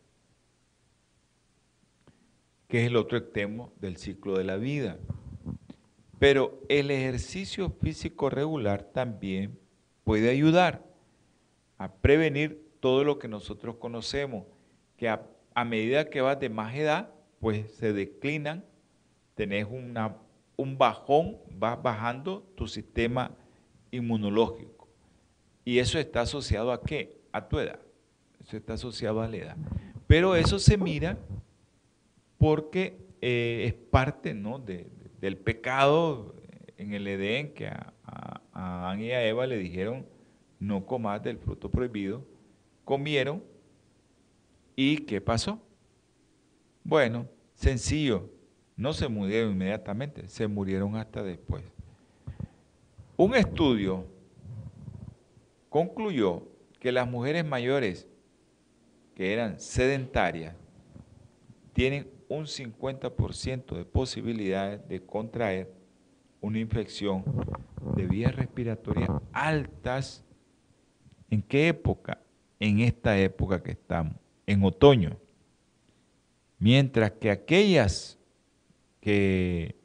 [2.68, 4.98] que es el otro extremo del ciclo de la vida.
[6.18, 9.58] Pero el ejercicio físico regular también
[10.04, 10.84] puede ayudar
[11.78, 14.44] a prevenir todo lo que nosotros conocemos,
[14.96, 15.22] que a,
[15.64, 18.64] medida que vas de más edad, pues se declinan,
[19.34, 20.16] tenés una,
[20.56, 23.32] un bajón, vas bajando tu sistema
[23.90, 24.88] inmunológico.
[25.64, 27.18] Y eso está asociado a qué?
[27.32, 27.80] A tu edad.
[28.40, 29.56] Eso está asociado a la edad.
[30.06, 31.18] Pero eso se mira
[32.38, 34.58] porque eh, es parte ¿no?
[34.58, 36.34] del pecado
[36.76, 40.06] en el Edén que a, a, a Adán y a Eva le dijeron
[40.58, 42.24] no comas del fruto prohibido.
[42.84, 43.42] Comieron
[44.74, 45.60] y ¿qué pasó?
[46.84, 48.30] Bueno, sencillo,
[48.76, 51.64] no se murieron inmediatamente, se murieron hasta después.
[53.16, 54.06] Un estudio
[55.68, 56.44] concluyó
[56.78, 58.06] que las mujeres mayores
[59.14, 60.54] que eran sedentarias
[61.72, 65.72] tienen un 50% de posibilidades de contraer
[66.40, 67.24] una infección
[67.96, 70.24] de vías respiratorias altas.
[71.30, 72.20] ¿En qué época?
[72.60, 74.14] En esta época que estamos,
[74.46, 75.16] en otoño.
[76.58, 78.18] Mientras que aquellas
[79.00, 79.76] que,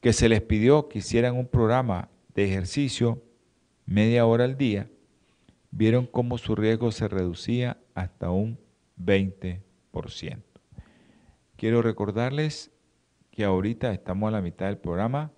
[0.00, 3.22] que se les pidió que hicieran un programa de ejercicio
[3.86, 4.90] media hora al día,
[5.70, 8.58] vieron cómo su riesgo se reducía hasta un
[8.98, 10.53] 20%.
[11.64, 12.70] Quiero recordarles
[13.30, 15.32] que ahorita estamos a la mitad del programa,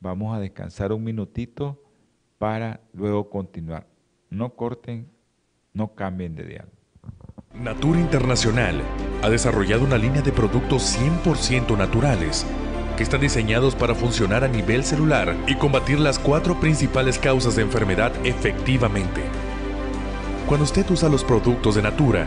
[0.00, 1.84] vamos a descansar un minutito
[2.38, 3.86] para luego continuar.
[4.30, 5.06] No corten,
[5.74, 6.72] no cambien de diálogo.
[7.52, 8.80] Natura Internacional
[9.22, 12.46] ha desarrollado una línea de productos 100% naturales
[12.96, 17.60] que están diseñados para funcionar a nivel celular y combatir las cuatro principales causas de
[17.60, 19.24] enfermedad efectivamente.
[20.48, 22.26] Cuando usted usa los productos de Natura,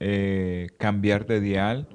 [0.00, 1.88] eh, cambiar de dial.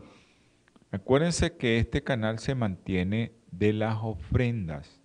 [0.92, 5.00] Acuérdense que este canal se mantiene de las ofrendas.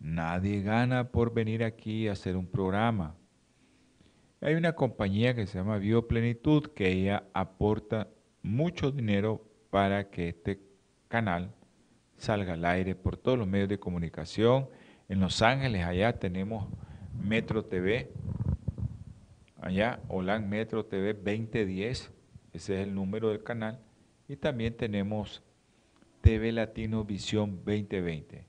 [0.00, 3.16] Nadie gana por venir aquí a hacer un programa.
[4.40, 8.08] Hay una compañía que se llama Bioplenitud que ella aporta
[8.42, 10.60] mucho dinero para que este
[11.08, 11.54] canal
[12.18, 14.68] salga al aire por todos los medios de comunicación.
[15.08, 16.68] En Los Ángeles allá tenemos
[17.18, 18.12] Metro TV,
[19.64, 22.12] allá Holan Metro TV 2010,
[22.52, 23.80] ese es el número del canal,
[24.28, 25.42] y también tenemos
[26.20, 28.44] TV Latino Visión 2020.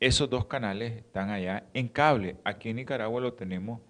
[0.00, 2.36] Esos dos canales están allá en cable.
[2.44, 3.80] Aquí en Nicaragua lo tenemos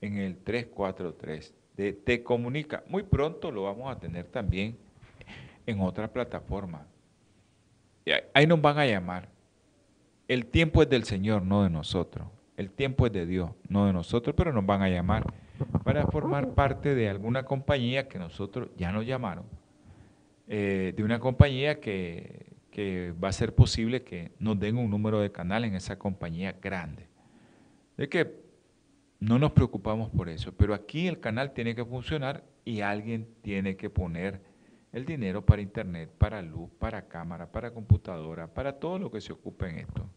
[0.00, 2.84] en el 343 de Te Comunica.
[2.88, 4.78] Muy pronto lo vamos a tener también
[5.66, 6.86] en otra plataforma.
[8.34, 9.28] Ahí nos van a llamar.
[10.28, 12.28] El tiempo es del Señor, no de nosotros.
[12.56, 15.24] El tiempo es de Dios, no de nosotros, pero nos van a llamar
[15.84, 19.44] para formar parte de alguna compañía que nosotros ya nos llamaron,
[20.48, 22.50] eh, de una compañía que,
[23.22, 27.06] va a ser posible que nos den un número de canal en esa compañía grande.
[27.96, 28.42] De que
[29.20, 33.76] no nos preocupamos por eso, pero aquí el canal tiene que funcionar y alguien tiene
[33.76, 34.40] que poner
[34.92, 39.32] el dinero para internet, para luz, para cámara, para computadora, para todo lo que se
[39.32, 40.08] ocupe en esto.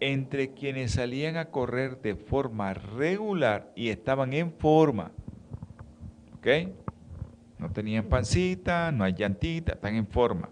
[0.00, 5.12] entre quienes salían a correr de forma regular y estaban en forma,
[6.36, 6.46] ¿ok?
[7.58, 10.50] No tenían pancita, no hay llantita, están en forma.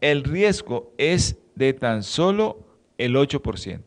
[0.00, 2.66] El riesgo es de tan solo
[2.98, 3.82] el 8%.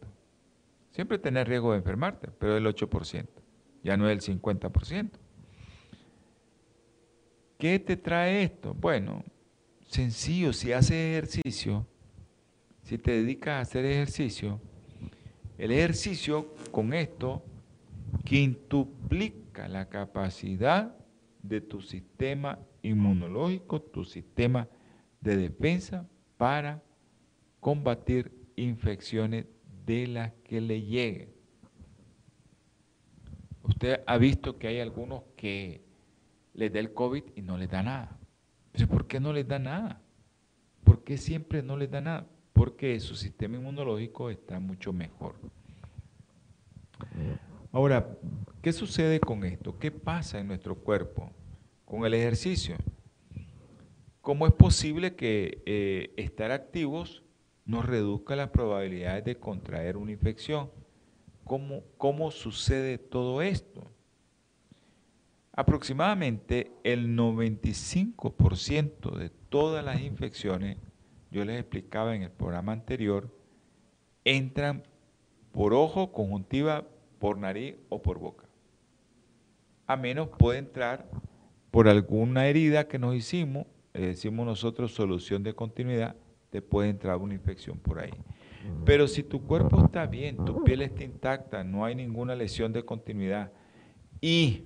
[0.91, 3.27] Siempre tenés riesgo de enfermarte, pero el 8%,
[3.83, 5.09] ya no es el 50%.
[7.57, 8.73] ¿Qué te trae esto?
[8.73, 9.23] Bueno,
[9.87, 11.87] sencillo, si haces ejercicio,
[12.83, 14.59] si te dedicas a hacer ejercicio,
[15.57, 17.43] el ejercicio con esto
[18.25, 20.95] quintuplica la capacidad
[21.41, 24.67] de tu sistema inmunológico, tu sistema
[25.21, 26.07] de defensa
[26.37, 26.83] para
[27.59, 29.45] combatir infecciones
[29.85, 31.33] de las que le lleguen.
[33.63, 35.81] Usted ha visto que hay algunos que
[36.53, 38.19] les da el COVID y no les da nada.
[38.89, 40.01] ¿por qué no les da nada?
[40.83, 42.27] ¿Por qué siempre no les da nada?
[42.53, 45.35] Porque su sistema inmunológico está mucho mejor.
[47.71, 48.17] Ahora,
[48.61, 49.77] ¿qué sucede con esto?
[49.79, 51.31] ¿Qué pasa en nuestro cuerpo
[51.85, 52.75] con el ejercicio?
[54.21, 57.23] ¿Cómo es posible que eh, estar activos
[57.65, 60.69] nos reduzca las probabilidades de contraer una infección?
[61.43, 63.91] ¿Cómo, ¿Cómo sucede todo esto?
[65.51, 70.77] Aproximadamente el 95% de todas las infecciones
[71.33, 73.27] yo les explicaba en el programa anterior,
[74.23, 74.83] entran
[75.51, 76.85] por ojo, conjuntiva,
[77.17, 78.45] por nariz o por boca.
[79.87, 81.09] A menos puede entrar
[81.71, 86.15] por alguna herida que nos hicimos, le decimos nosotros solución de continuidad,
[86.51, 88.13] te puede entrar una infección por ahí.
[88.85, 92.85] Pero si tu cuerpo está bien, tu piel está intacta, no hay ninguna lesión de
[92.85, 93.51] continuidad
[94.21, 94.65] y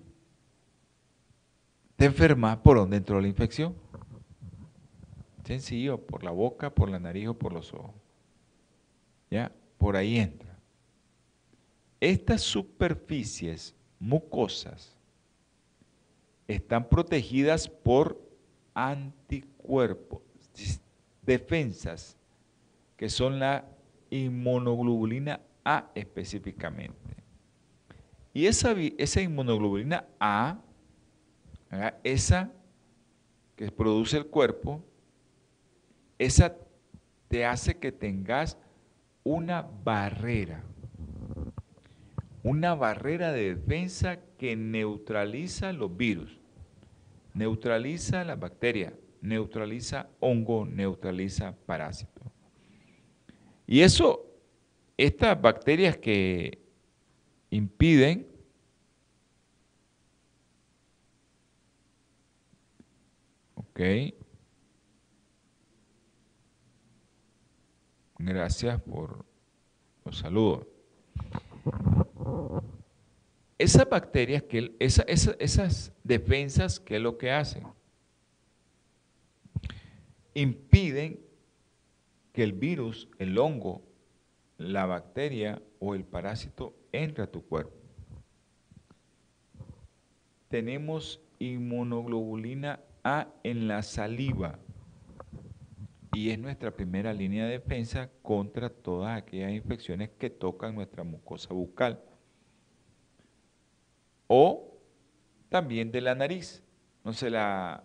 [1.96, 3.74] te enfermas, ¿por dónde entró la infección?
[5.48, 7.96] Sencillo, por la boca, por la nariz o por los ojos.
[9.32, 9.50] ¿Ya?
[9.78, 10.60] Por ahí entra.
[12.02, 14.94] Estas superficies mucosas
[16.50, 18.22] están protegidas por
[18.74, 20.22] anticuerpos,
[21.22, 22.18] defensas,
[22.98, 23.64] que son la
[24.10, 27.16] inmunoglobulina A específicamente.
[28.34, 30.60] Y esa, esa inmunoglobulina A,
[32.04, 32.52] esa
[33.56, 34.84] que produce el cuerpo,
[36.18, 36.58] esa
[37.28, 38.58] te hace que tengas
[39.24, 40.64] una barrera,
[42.44, 46.40] una barrera de defensa que neutraliza los virus,
[47.34, 52.24] neutraliza la bacteria, neutraliza hongo, neutraliza parásitos.
[53.66, 54.26] Y eso,
[54.96, 56.60] estas bacterias que
[57.50, 58.28] impiden
[63.56, 63.80] ok,
[68.20, 69.26] Gracias por
[70.06, 70.66] los saludos.
[73.58, 77.64] Esas bacterias, que, esas defensas, ¿qué es lo que hacen?
[80.34, 81.20] Impiden
[82.34, 83.82] que el virus, el hongo,
[84.58, 87.76] la bacteria o el parásito entre a tu cuerpo.
[90.50, 94.60] Tenemos inmunoglobulina A en la saliva
[96.18, 101.54] y es nuestra primera línea de defensa contra todas aquellas infecciones que tocan nuestra mucosa
[101.54, 102.02] bucal.
[104.26, 104.80] O
[105.48, 106.64] también de la nariz.
[107.04, 107.82] No sé, las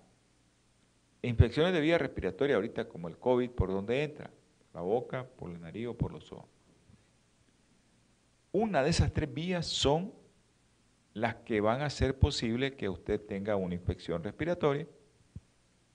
[1.20, 4.30] infecciones de vía respiratoria ahorita como el COVID, ¿por dónde entra?
[4.72, 6.48] la boca, por la nariz o por los ojos.
[8.50, 10.10] Una de esas tres vías son
[11.12, 14.86] las que van a hacer posible que usted tenga una infección respiratoria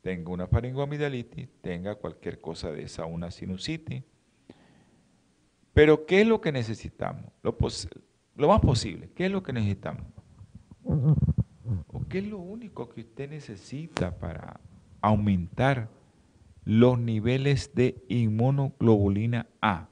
[0.08, 4.04] tenga una faringoamidalitis, tenga cualquier cosa de esa, una sinusitis.
[5.74, 7.26] Pero ¿qué es lo que necesitamos?
[7.44, 7.58] Lo,
[8.38, 10.06] lo más posible, ¿qué es lo que necesitamos?
[10.86, 14.62] ¿O qué es lo único que usted necesita para
[15.02, 15.90] aumentar
[16.64, 19.90] los niveles de inmunoglobulina A?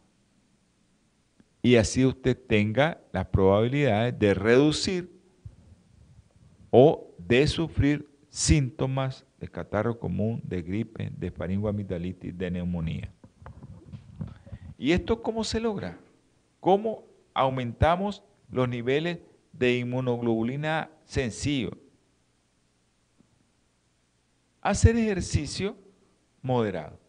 [1.61, 5.11] Y así usted tenga las probabilidades de reducir
[6.71, 13.11] o de sufrir síntomas de catarro común, de gripe, de faringoamigdalitis, de neumonía.
[14.77, 15.97] ¿Y esto cómo se logra?
[16.59, 19.19] ¿Cómo aumentamos los niveles
[19.53, 21.71] de inmunoglobulina sencillo?
[24.61, 25.75] Hacer ejercicio
[26.41, 26.99] moderado.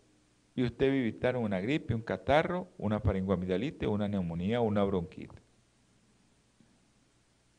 [0.54, 5.40] Y usted va a evitar una gripe, un catarro, una faringoamigdalitis, una neumonía una bronquitis.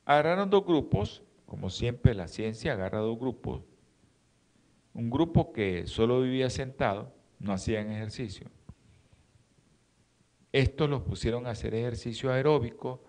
[0.06, 3.62] Agarraron dos grupos, como siempre la ciencia agarra dos grupos.
[4.98, 8.48] Un grupo que solo vivía sentado, no hacían ejercicio.
[10.52, 13.04] Estos los pusieron a hacer ejercicio aeróbico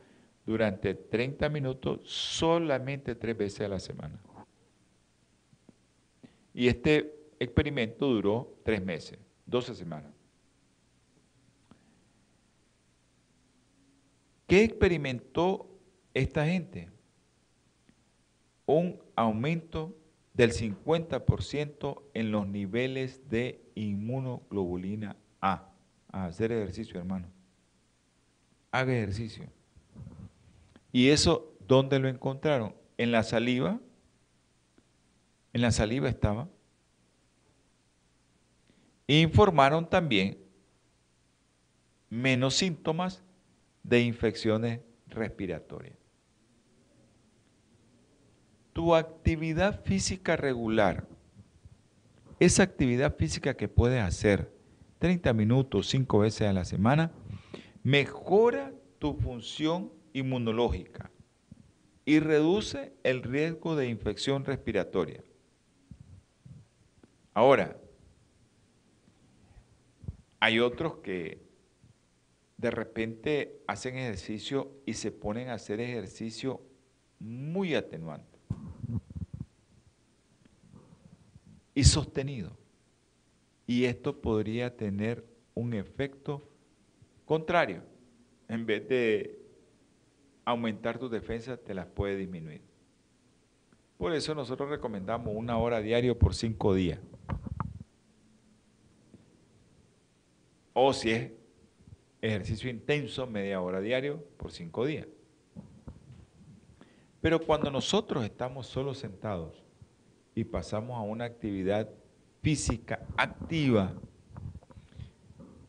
[0.45, 4.21] durante 30 minutos solamente tres veces a la semana.
[6.53, 10.13] Y este experimento duró tres meses, 12 semanas.
[14.47, 15.71] ¿Qué experimentó
[16.13, 16.91] esta gente?
[18.67, 19.98] Un aumento
[20.39, 25.73] del 50% en los niveles de inmunoglobulina A.
[26.11, 27.27] A hacer ejercicio, hermano.
[28.71, 29.51] Haga ejercicio.
[30.93, 32.73] ¿Y eso dónde lo encontraron?
[32.99, 33.81] En la saliva.
[35.53, 36.49] En la saliva estaba.
[39.09, 40.39] Informaron también
[42.11, 43.25] menos síntomas
[43.83, 45.98] de infecciones respiratorias.
[48.79, 51.09] Tu actividad física regular,
[52.39, 54.53] esa actividad física que puedes hacer
[55.01, 57.11] 30 minutos, 5 veces a la semana,
[57.83, 61.11] mejora tu función inmunológica
[62.05, 65.25] y reduce el riesgo de infección respiratoria.
[67.35, 67.81] Ahora,
[70.39, 71.43] hay otros que
[72.59, 76.63] de repente hacen ejercicio y se ponen a hacer ejercicio
[77.19, 78.38] muy atenuante
[81.79, 82.51] y sostenido.
[83.65, 85.25] Y esto podría tener
[85.55, 86.43] un efecto
[87.25, 87.85] contrario.
[88.49, 89.39] En vez de
[90.45, 92.63] aumentar tus defensas, te las puede disminuir.
[93.97, 96.99] Por eso nosotros recomendamos una hora diario por cinco días.
[100.73, 101.31] O si es
[102.21, 105.07] ejercicio intenso, media hora diario por cinco días.
[107.21, 109.68] Pero cuando nosotros estamos solo sentados
[110.39, 111.91] y pasamos a una actividad
[112.43, 113.93] física activa,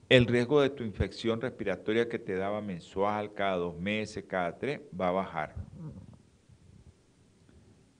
[0.09, 4.82] el riesgo de tu infección respiratoria que te daba mensual, cada dos meses, cada tres,
[4.99, 5.55] va a bajar.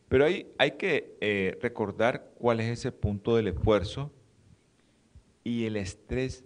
[0.09, 4.11] Pero hay, hay que eh, recordar cuál es ese punto del esfuerzo
[5.43, 6.45] y el estrés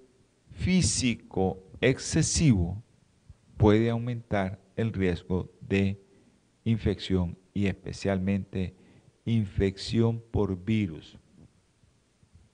[0.51, 2.81] físico excesivo
[3.57, 5.99] puede aumentar el riesgo de
[6.63, 8.73] infección y especialmente
[9.25, 11.17] infección por virus.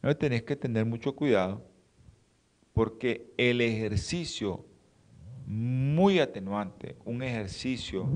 [0.01, 1.65] No tenés que tener mucho cuidado
[2.73, 4.65] porque el ejercicio
[5.45, 8.07] muy atenuante, un ejercicio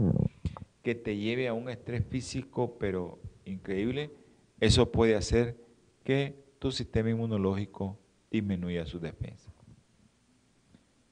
[0.82, 4.12] que te lleve a un estrés físico pero increíble,
[4.60, 5.58] eso puede hacer
[6.04, 7.98] que tu sistema inmunológico
[8.32, 9.52] disminuya su defensa.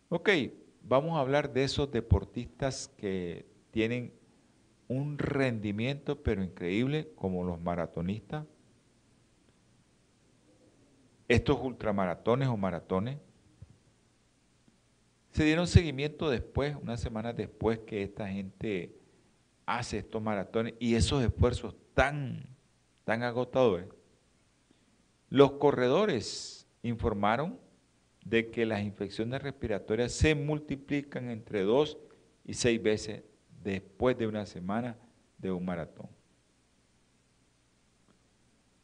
[0.09, 0.29] Ok,
[0.83, 4.13] vamos a hablar de esos deportistas que tienen
[4.91, 8.45] un rendimiento pero increíble como los maratonistas.
[11.29, 13.17] Estos ultramaratones o maratones
[15.31, 18.93] se dieron seguimiento después, unas semanas después que esta gente
[19.65, 22.43] hace estos maratones y esos esfuerzos tan,
[23.05, 23.87] tan agotadores.
[25.29, 27.57] Los corredores informaron
[28.25, 31.97] de que las infecciones respiratorias se multiplican entre dos
[32.43, 33.23] y seis veces
[33.63, 34.97] después de una semana
[35.37, 36.07] de un maratón.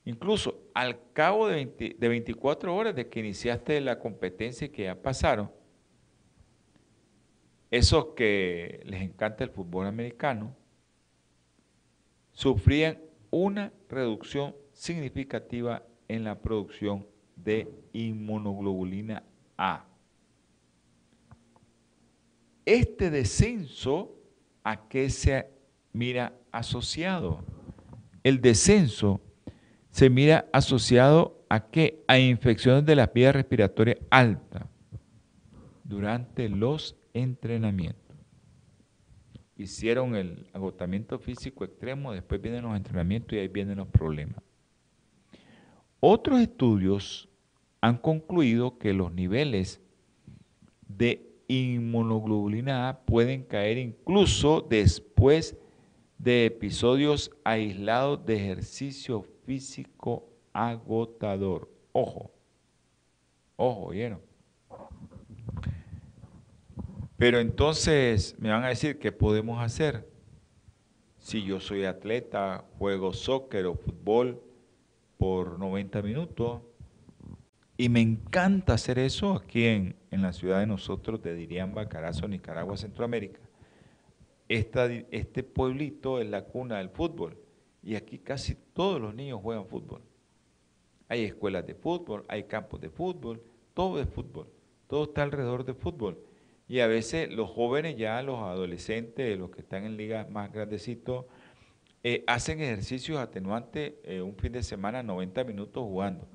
[0.05, 5.51] Incluso al cabo de, de 24 horas de que iniciaste la competencia que ya pasaron,
[7.69, 10.55] esos que les encanta el fútbol americano,
[12.32, 12.99] sufrían
[13.30, 17.05] una reducción significativa en la producción
[17.36, 19.23] de inmunoglobulina
[19.57, 19.86] A.
[22.65, 24.16] Este descenso,
[24.68, 25.47] ¿a qué se
[25.93, 27.45] mira asociado?
[28.22, 29.22] El descenso
[29.91, 32.03] se mira asociado a qué?
[32.09, 34.68] A infecciones de la vías respiratoria alta
[35.86, 38.13] durante los entrenamiento.
[39.55, 44.43] hicieron el agotamiento físico extremo, después vienen los entrenamientos y ahí vienen los problemas.
[46.01, 47.30] Otros estudios
[47.80, 49.82] han concluido que los niveles
[50.89, 55.57] de inmunoglobulina pueden caer incluso después
[56.17, 61.69] de episodios aislados de ejercicio físico agotador.
[61.91, 62.31] Ojo,
[63.55, 64.21] ojo, ¿oyeron?
[67.17, 70.07] Pero entonces me van a decir, ¿qué podemos hacer?
[71.17, 74.41] Si yo soy atleta, juego soccer o fútbol
[75.17, 76.61] por 90 minutos,
[77.78, 82.75] y me encanta hacer eso aquí en, la ciudad de nosotros, de Diriamba, Carazo, Nicaragua,
[82.75, 83.39] Centroamérica.
[84.49, 87.38] este pueblito es la cuna del fútbol
[87.84, 90.01] y aquí casi todos los niños juegan fútbol.
[91.07, 93.41] Hay escuelas de fútbol, hay campos de fútbol,
[93.75, 94.47] todo es fútbol,
[94.88, 96.19] todo está alrededor de fútbol.
[96.67, 101.25] Y a veces los jóvenes ya, los adolescentes, los que están en ligas más grandecitos,
[102.03, 106.28] eh, hacen ejercicios atenuantes eh, un fin de semana, 90 minutos jugando.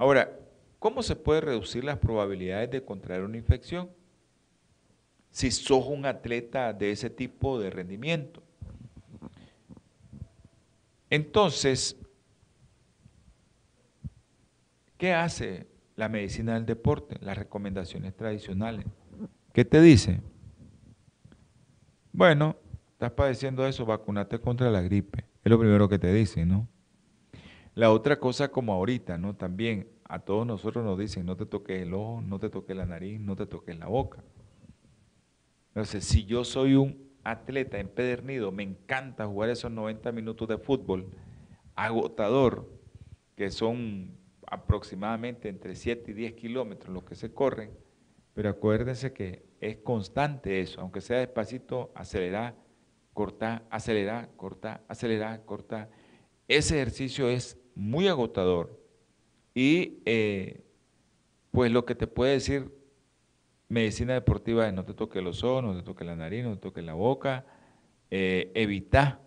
[0.00, 0.34] Ahora,
[0.78, 3.90] ¿cómo se puede reducir las probabilidades de contraer una infección?
[5.30, 8.42] Si sos un atleta de ese tipo de rendimiento.
[11.10, 11.98] Entonces,
[14.96, 17.18] ¿qué hace la medicina del deporte?
[17.20, 18.86] Las recomendaciones tradicionales.
[19.52, 20.22] ¿Qué te dice?
[22.10, 22.56] Bueno,
[22.92, 25.26] estás padeciendo eso, vacunate contra la gripe.
[25.44, 26.68] Es lo primero que te dicen, ¿no?
[27.74, 29.36] La otra cosa como ahorita, ¿no?
[29.36, 32.86] También a todos nosotros nos dicen, no te toques el ojo, no te toques la
[32.86, 34.24] nariz, no te toques la boca.
[35.68, 41.10] Entonces, si yo soy un atleta empedernido, me encanta jugar esos 90 minutos de fútbol
[41.76, 42.68] agotador,
[43.36, 47.70] que son aproximadamente entre 7 y 10 kilómetros los que se corren,
[48.34, 52.56] pero acuérdense que es constante eso, aunque sea despacito, acelerar,
[53.12, 55.90] cortar, acelerar, cortar, acelerar, cortar.
[56.50, 58.76] Ese ejercicio es muy agotador
[59.54, 60.64] y eh,
[61.52, 62.74] pues lo que te puede decir
[63.68, 66.60] medicina deportiva es no te toque los ojos, no te toque la nariz, no te
[66.60, 67.46] toque la boca,
[68.10, 69.20] eh, evita,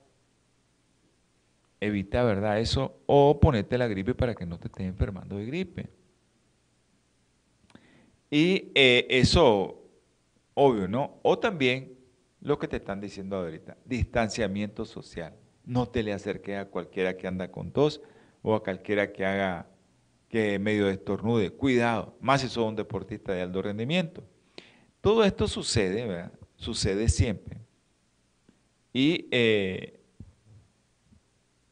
[1.80, 2.60] evita, ¿verdad?
[2.60, 5.90] Eso, o ponete la gripe para que no te estés enfermando de gripe.
[8.30, 9.82] Y eh, eso,
[10.56, 11.20] obvio, ¿no?
[11.22, 11.98] O también
[12.42, 15.34] lo que te están diciendo ahorita, distanciamiento social.
[15.66, 18.02] No te le acerques a cualquiera que anda con tos
[18.42, 19.68] o a cualquiera que haga
[20.30, 21.52] que medio estornude.
[21.52, 24.24] Cuidado, más si sos un deportista de alto rendimiento.
[25.00, 26.32] Todo esto sucede, ¿verdad?
[26.56, 27.60] Sucede siempre.
[28.92, 30.00] Y eh,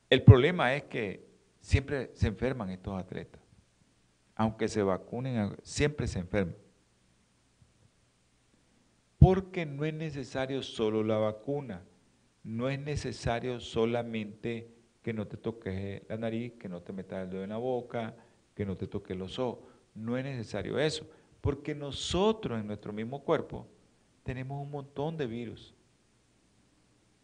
[0.10, 1.26] el problema es que
[1.62, 3.42] siempre se enferman estos atletas.
[4.36, 6.56] Aunque se vacunen, siempre se enferman.
[9.18, 11.84] Porque no es necesario solo la vacuna.
[12.44, 17.30] No es necesario solamente que no te toques la nariz, que no te metas el
[17.30, 18.16] dedo en la boca,
[18.56, 19.60] que no te toque los ojos.
[19.94, 21.06] No es necesario eso,
[21.42, 23.68] porque nosotros en nuestro mismo cuerpo
[24.24, 25.74] tenemos un montón de virus.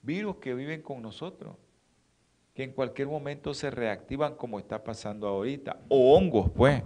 [0.01, 1.55] Virus que viven con nosotros,
[2.53, 5.79] que en cualquier momento se reactivan como está pasando ahorita.
[5.89, 6.83] O hongos, pues.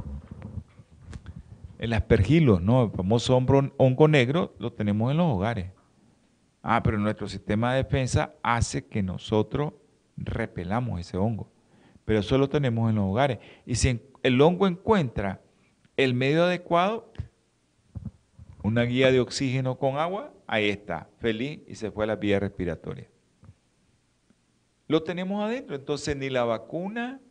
[1.77, 2.83] El aspergilos, ¿no?
[2.83, 5.71] El famoso hongo negro lo tenemos en los hogares.
[6.61, 9.73] Ah, pero nuestro sistema de defensa hace que nosotros
[10.17, 11.49] repelamos ese hongo.
[12.05, 13.39] Pero eso lo tenemos en los hogares.
[13.65, 15.41] Y si el hongo encuentra
[15.97, 17.11] el medio adecuado,
[18.63, 22.39] una guía de oxígeno con agua, ahí está, feliz y se fue a la vía
[22.39, 23.07] respiratoria.
[24.87, 27.21] Lo tenemos adentro, entonces ni la vacuna,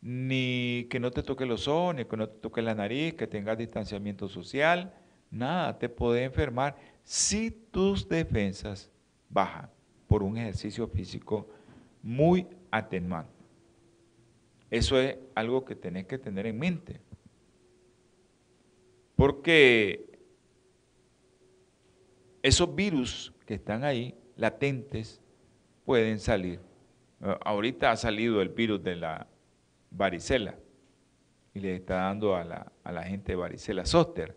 [0.00, 3.26] ni que no te toque los ojos, ni que no te toque la nariz, que
[3.26, 4.94] tengas distanciamiento social,
[5.30, 8.90] nada, te puede enfermar si tus defensas
[9.28, 9.70] bajan
[10.08, 11.46] por un ejercicio físico
[12.02, 13.32] muy atenuante.
[14.70, 17.00] Eso es algo que tenés que tener en mente.
[19.14, 20.18] Porque
[22.42, 25.20] esos virus que están ahí, latentes,
[25.84, 26.60] pueden salir.
[27.20, 29.26] Ah, ahorita ha salido el virus de la
[29.90, 30.56] varicela
[31.54, 34.36] y le está dando a la, gente de varicela zóster.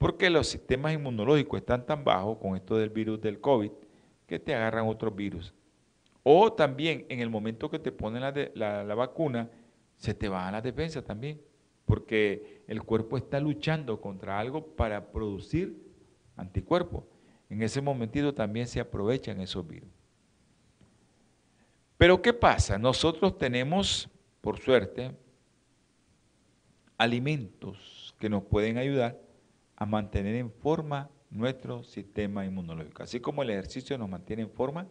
[0.00, 3.70] Porque los sistemas inmunológicos están tan bajos con esto del virus del COVID
[4.26, 5.52] que te agarran otros virus.
[6.22, 8.22] O también en el momento que te ponen
[8.54, 9.50] la, vacuna,
[9.96, 11.38] se te bajan las defensas también,
[11.84, 15.76] porque el cuerpo está luchando contra algo para producir
[16.34, 17.04] anticuerpos.
[17.50, 19.90] En ese momentito también se aprovechan esos virus.
[21.98, 22.78] Pero ¿qué pasa?
[22.78, 24.08] Nosotros tenemos,
[24.40, 25.14] por suerte,
[26.96, 29.28] alimentos que nos pueden ayudar
[29.80, 33.02] a mantener en forma nuestro sistema inmunológico.
[33.02, 34.86] Así como el ejercicio nos mantiene en forma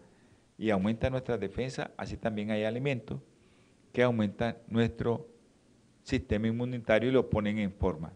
[0.58, 3.22] y aumenta nuestra defensa, así también hay alimentos
[3.94, 5.28] que aumentan nuestro
[6.02, 8.14] sistema inmunitario y lo ponen en forma.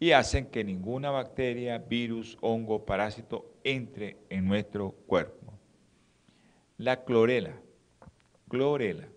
[0.00, 5.52] Y hacen que ninguna bacteria, virus, hongo, parásito entre en nuestro cuerpo.
[6.78, 7.60] La clorela.
[8.48, 9.08] Clorela,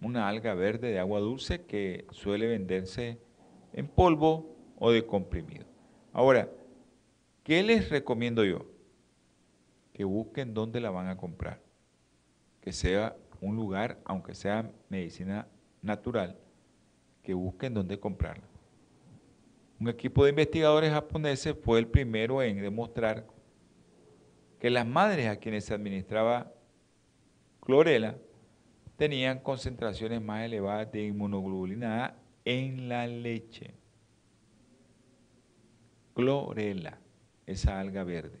[0.00, 3.18] una alga verde de agua dulce que suele venderse
[3.72, 5.66] en polvo o de comprimido.
[6.12, 6.48] Ahora,
[7.42, 8.66] ¿qué les recomiendo yo?
[9.92, 11.60] Que busquen dónde la van a comprar.
[12.60, 15.46] Que sea un lugar, aunque sea medicina
[15.82, 16.38] natural,
[17.22, 18.44] que busquen dónde comprarla.
[19.78, 23.26] Un equipo de investigadores japoneses fue el primero en demostrar
[24.58, 26.50] que las madres a quienes se administraba
[27.60, 28.16] clorela
[28.96, 32.14] tenían concentraciones más elevadas de inmunoglobulina A
[32.44, 33.74] en la leche.
[36.16, 36.98] Clorela,
[37.44, 38.38] esa alga verde.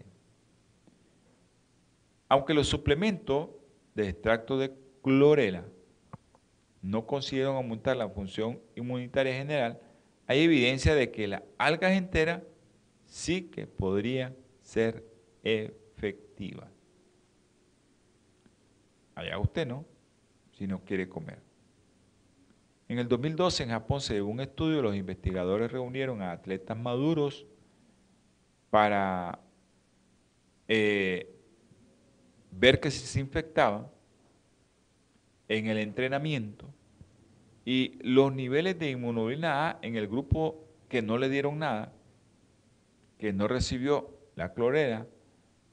[2.26, 3.50] Aunque los suplementos
[3.94, 4.72] de extracto de
[5.02, 5.62] clorela
[6.80, 9.78] no consiguieron aumentar la función inmunitaria general,
[10.26, 12.42] hay evidencia de que la alga entera
[13.04, 15.04] sí que podría ser
[15.44, 16.70] efectiva.
[19.14, 19.84] Allá usted, ¿no?
[20.52, 21.40] Si no quiere comer.
[22.88, 27.46] En el 2012 en Japón se dio un estudio, los investigadores reunieron a atletas maduros
[28.76, 29.38] para
[30.68, 31.34] eh,
[32.50, 33.86] ver que se infectaban
[35.48, 36.68] en el entrenamiento
[37.64, 41.94] y los niveles de inmunoglobulina A en el grupo que no le dieron nada,
[43.16, 45.06] que no recibió la clorera,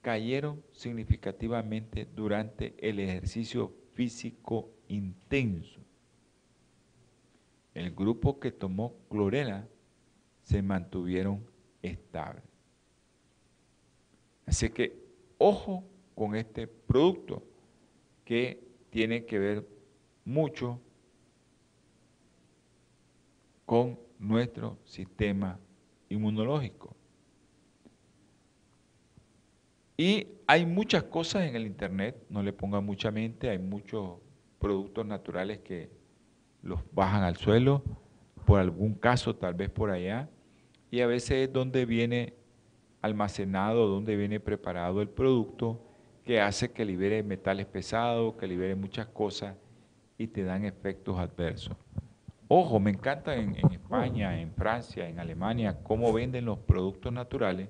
[0.02, 5.82] cayeron significativamente durante el ejercicio físico intenso.
[7.74, 9.68] El grupo que tomó clorela
[10.44, 11.46] se mantuvieron
[11.82, 12.53] estables.
[14.46, 14.96] Así que
[15.38, 15.84] ojo
[16.16, 17.44] con este producto
[18.26, 19.68] que tiene que ver
[20.26, 20.80] mucho
[23.66, 25.60] con nuestro sistema
[26.10, 26.96] inmunológico.
[29.98, 34.18] Y hay muchas cosas en el Internet, no le ponga mucha mente, hay muchos
[34.60, 35.90] productos naturales que
[36.62, 37.84] los bajan al suelo,
[38.46, 40.30] por algún caso, tal vez por allá,
[40.90, 42.34] y a veces es donde viene
[43.04, 45.80] almacenado, donde viene preparado el producto
[46.24, 49.56] que hace que libere metales pesados, que libere muchas cosas
[50.18, 51.76] y te dan efectos adversos.
[52.48, 57.68] Ojo, me encanta en, España, en Francia, en Alemania, cómo venden los productos naturales,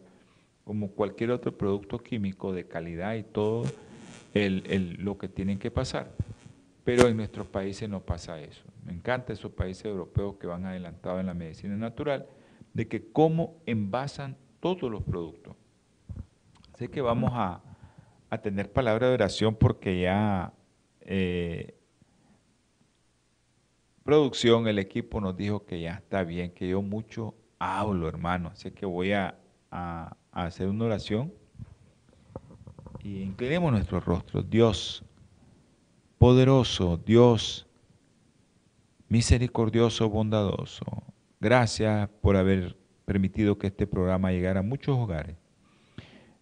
[0.63, 3.63] como cualquier otro producto químico de calidad y todo
[4.34, 6.11] lo que tienen que pasar.
[6.84, 8.63] Pero en nuestros países no pasa eso.
[8.86, 12.27] Me encanta esos países europeos que van adelantados en la medicina natural,
[12.73, 15.57] de que cómo envasan todos los productos.
[16.74, 17.61] Así que vamos a,
[18.41, 20.53] tener palabra de oración porque ya
[21.01, 21.78] eh,
[24.03, 28.49] producción, el equipo nos dijo que ya está bien, que yo mucho hablo, hermano.
[28.53, 29.38] Así que voy a,
[29.70, 31.32] a hacer una oración
[33.03, 34.41] y inclinemos nuestro rostro.
[34.41, 35.03] Dios,
[36.18, 37.68] poderoso, Dios,
[39.09, 40.86] misericordioso, bondadoso,
[41.39, 45.36] gracias por haber permitido que este programa llegara a muchos hogares.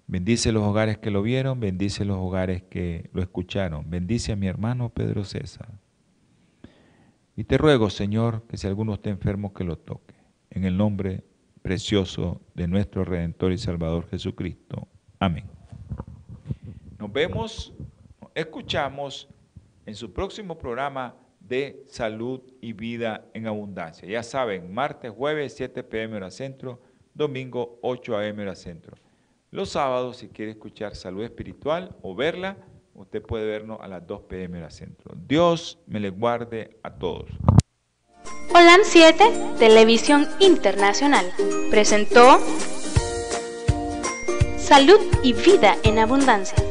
[0.07, 3.89] Bendice los hogares que lo vieron, bendice los hogares que lo escucharon.
[3.89, 5.70] Bendice a mi hermano Pedro César.
[7.36, 10.16] Y te ruego, Señor, que si alguno está enfermo, que lo toque.
[10.49, 11.24] En el nombre
[11.62, 14.88] precioso de nuestro Redentor y Salvador Jesucristo.
[15.20, 15.45] Amén.
[16.99, 17.74] Nos vemos,
[18.36, 19.30] escuchamos
[19.86, 21.16] en su próximo programa
[21.51, 24.07] de salud y vida en abundancia.
[24.07, 26.79] Ya saben, martes, jueves, 7 pm hora centro,
[27.13, 28.95] domingo, 8 am hora centro.
[29.51, 32.55] Los sábados, si quiere escuchar salud espiritual o verla,
[32.95, 35.13] usted puede vernos a las 2 pm hora centro.
[35.27, 37.29] Dios me le guarde a todos.
[38.55, 39.25] Holan 7,
[39.59, 41.25] Televisión Internacional,
[41.69, 42.39] presentó
[44.57, 46.70] Salud y Vida en Abundancia.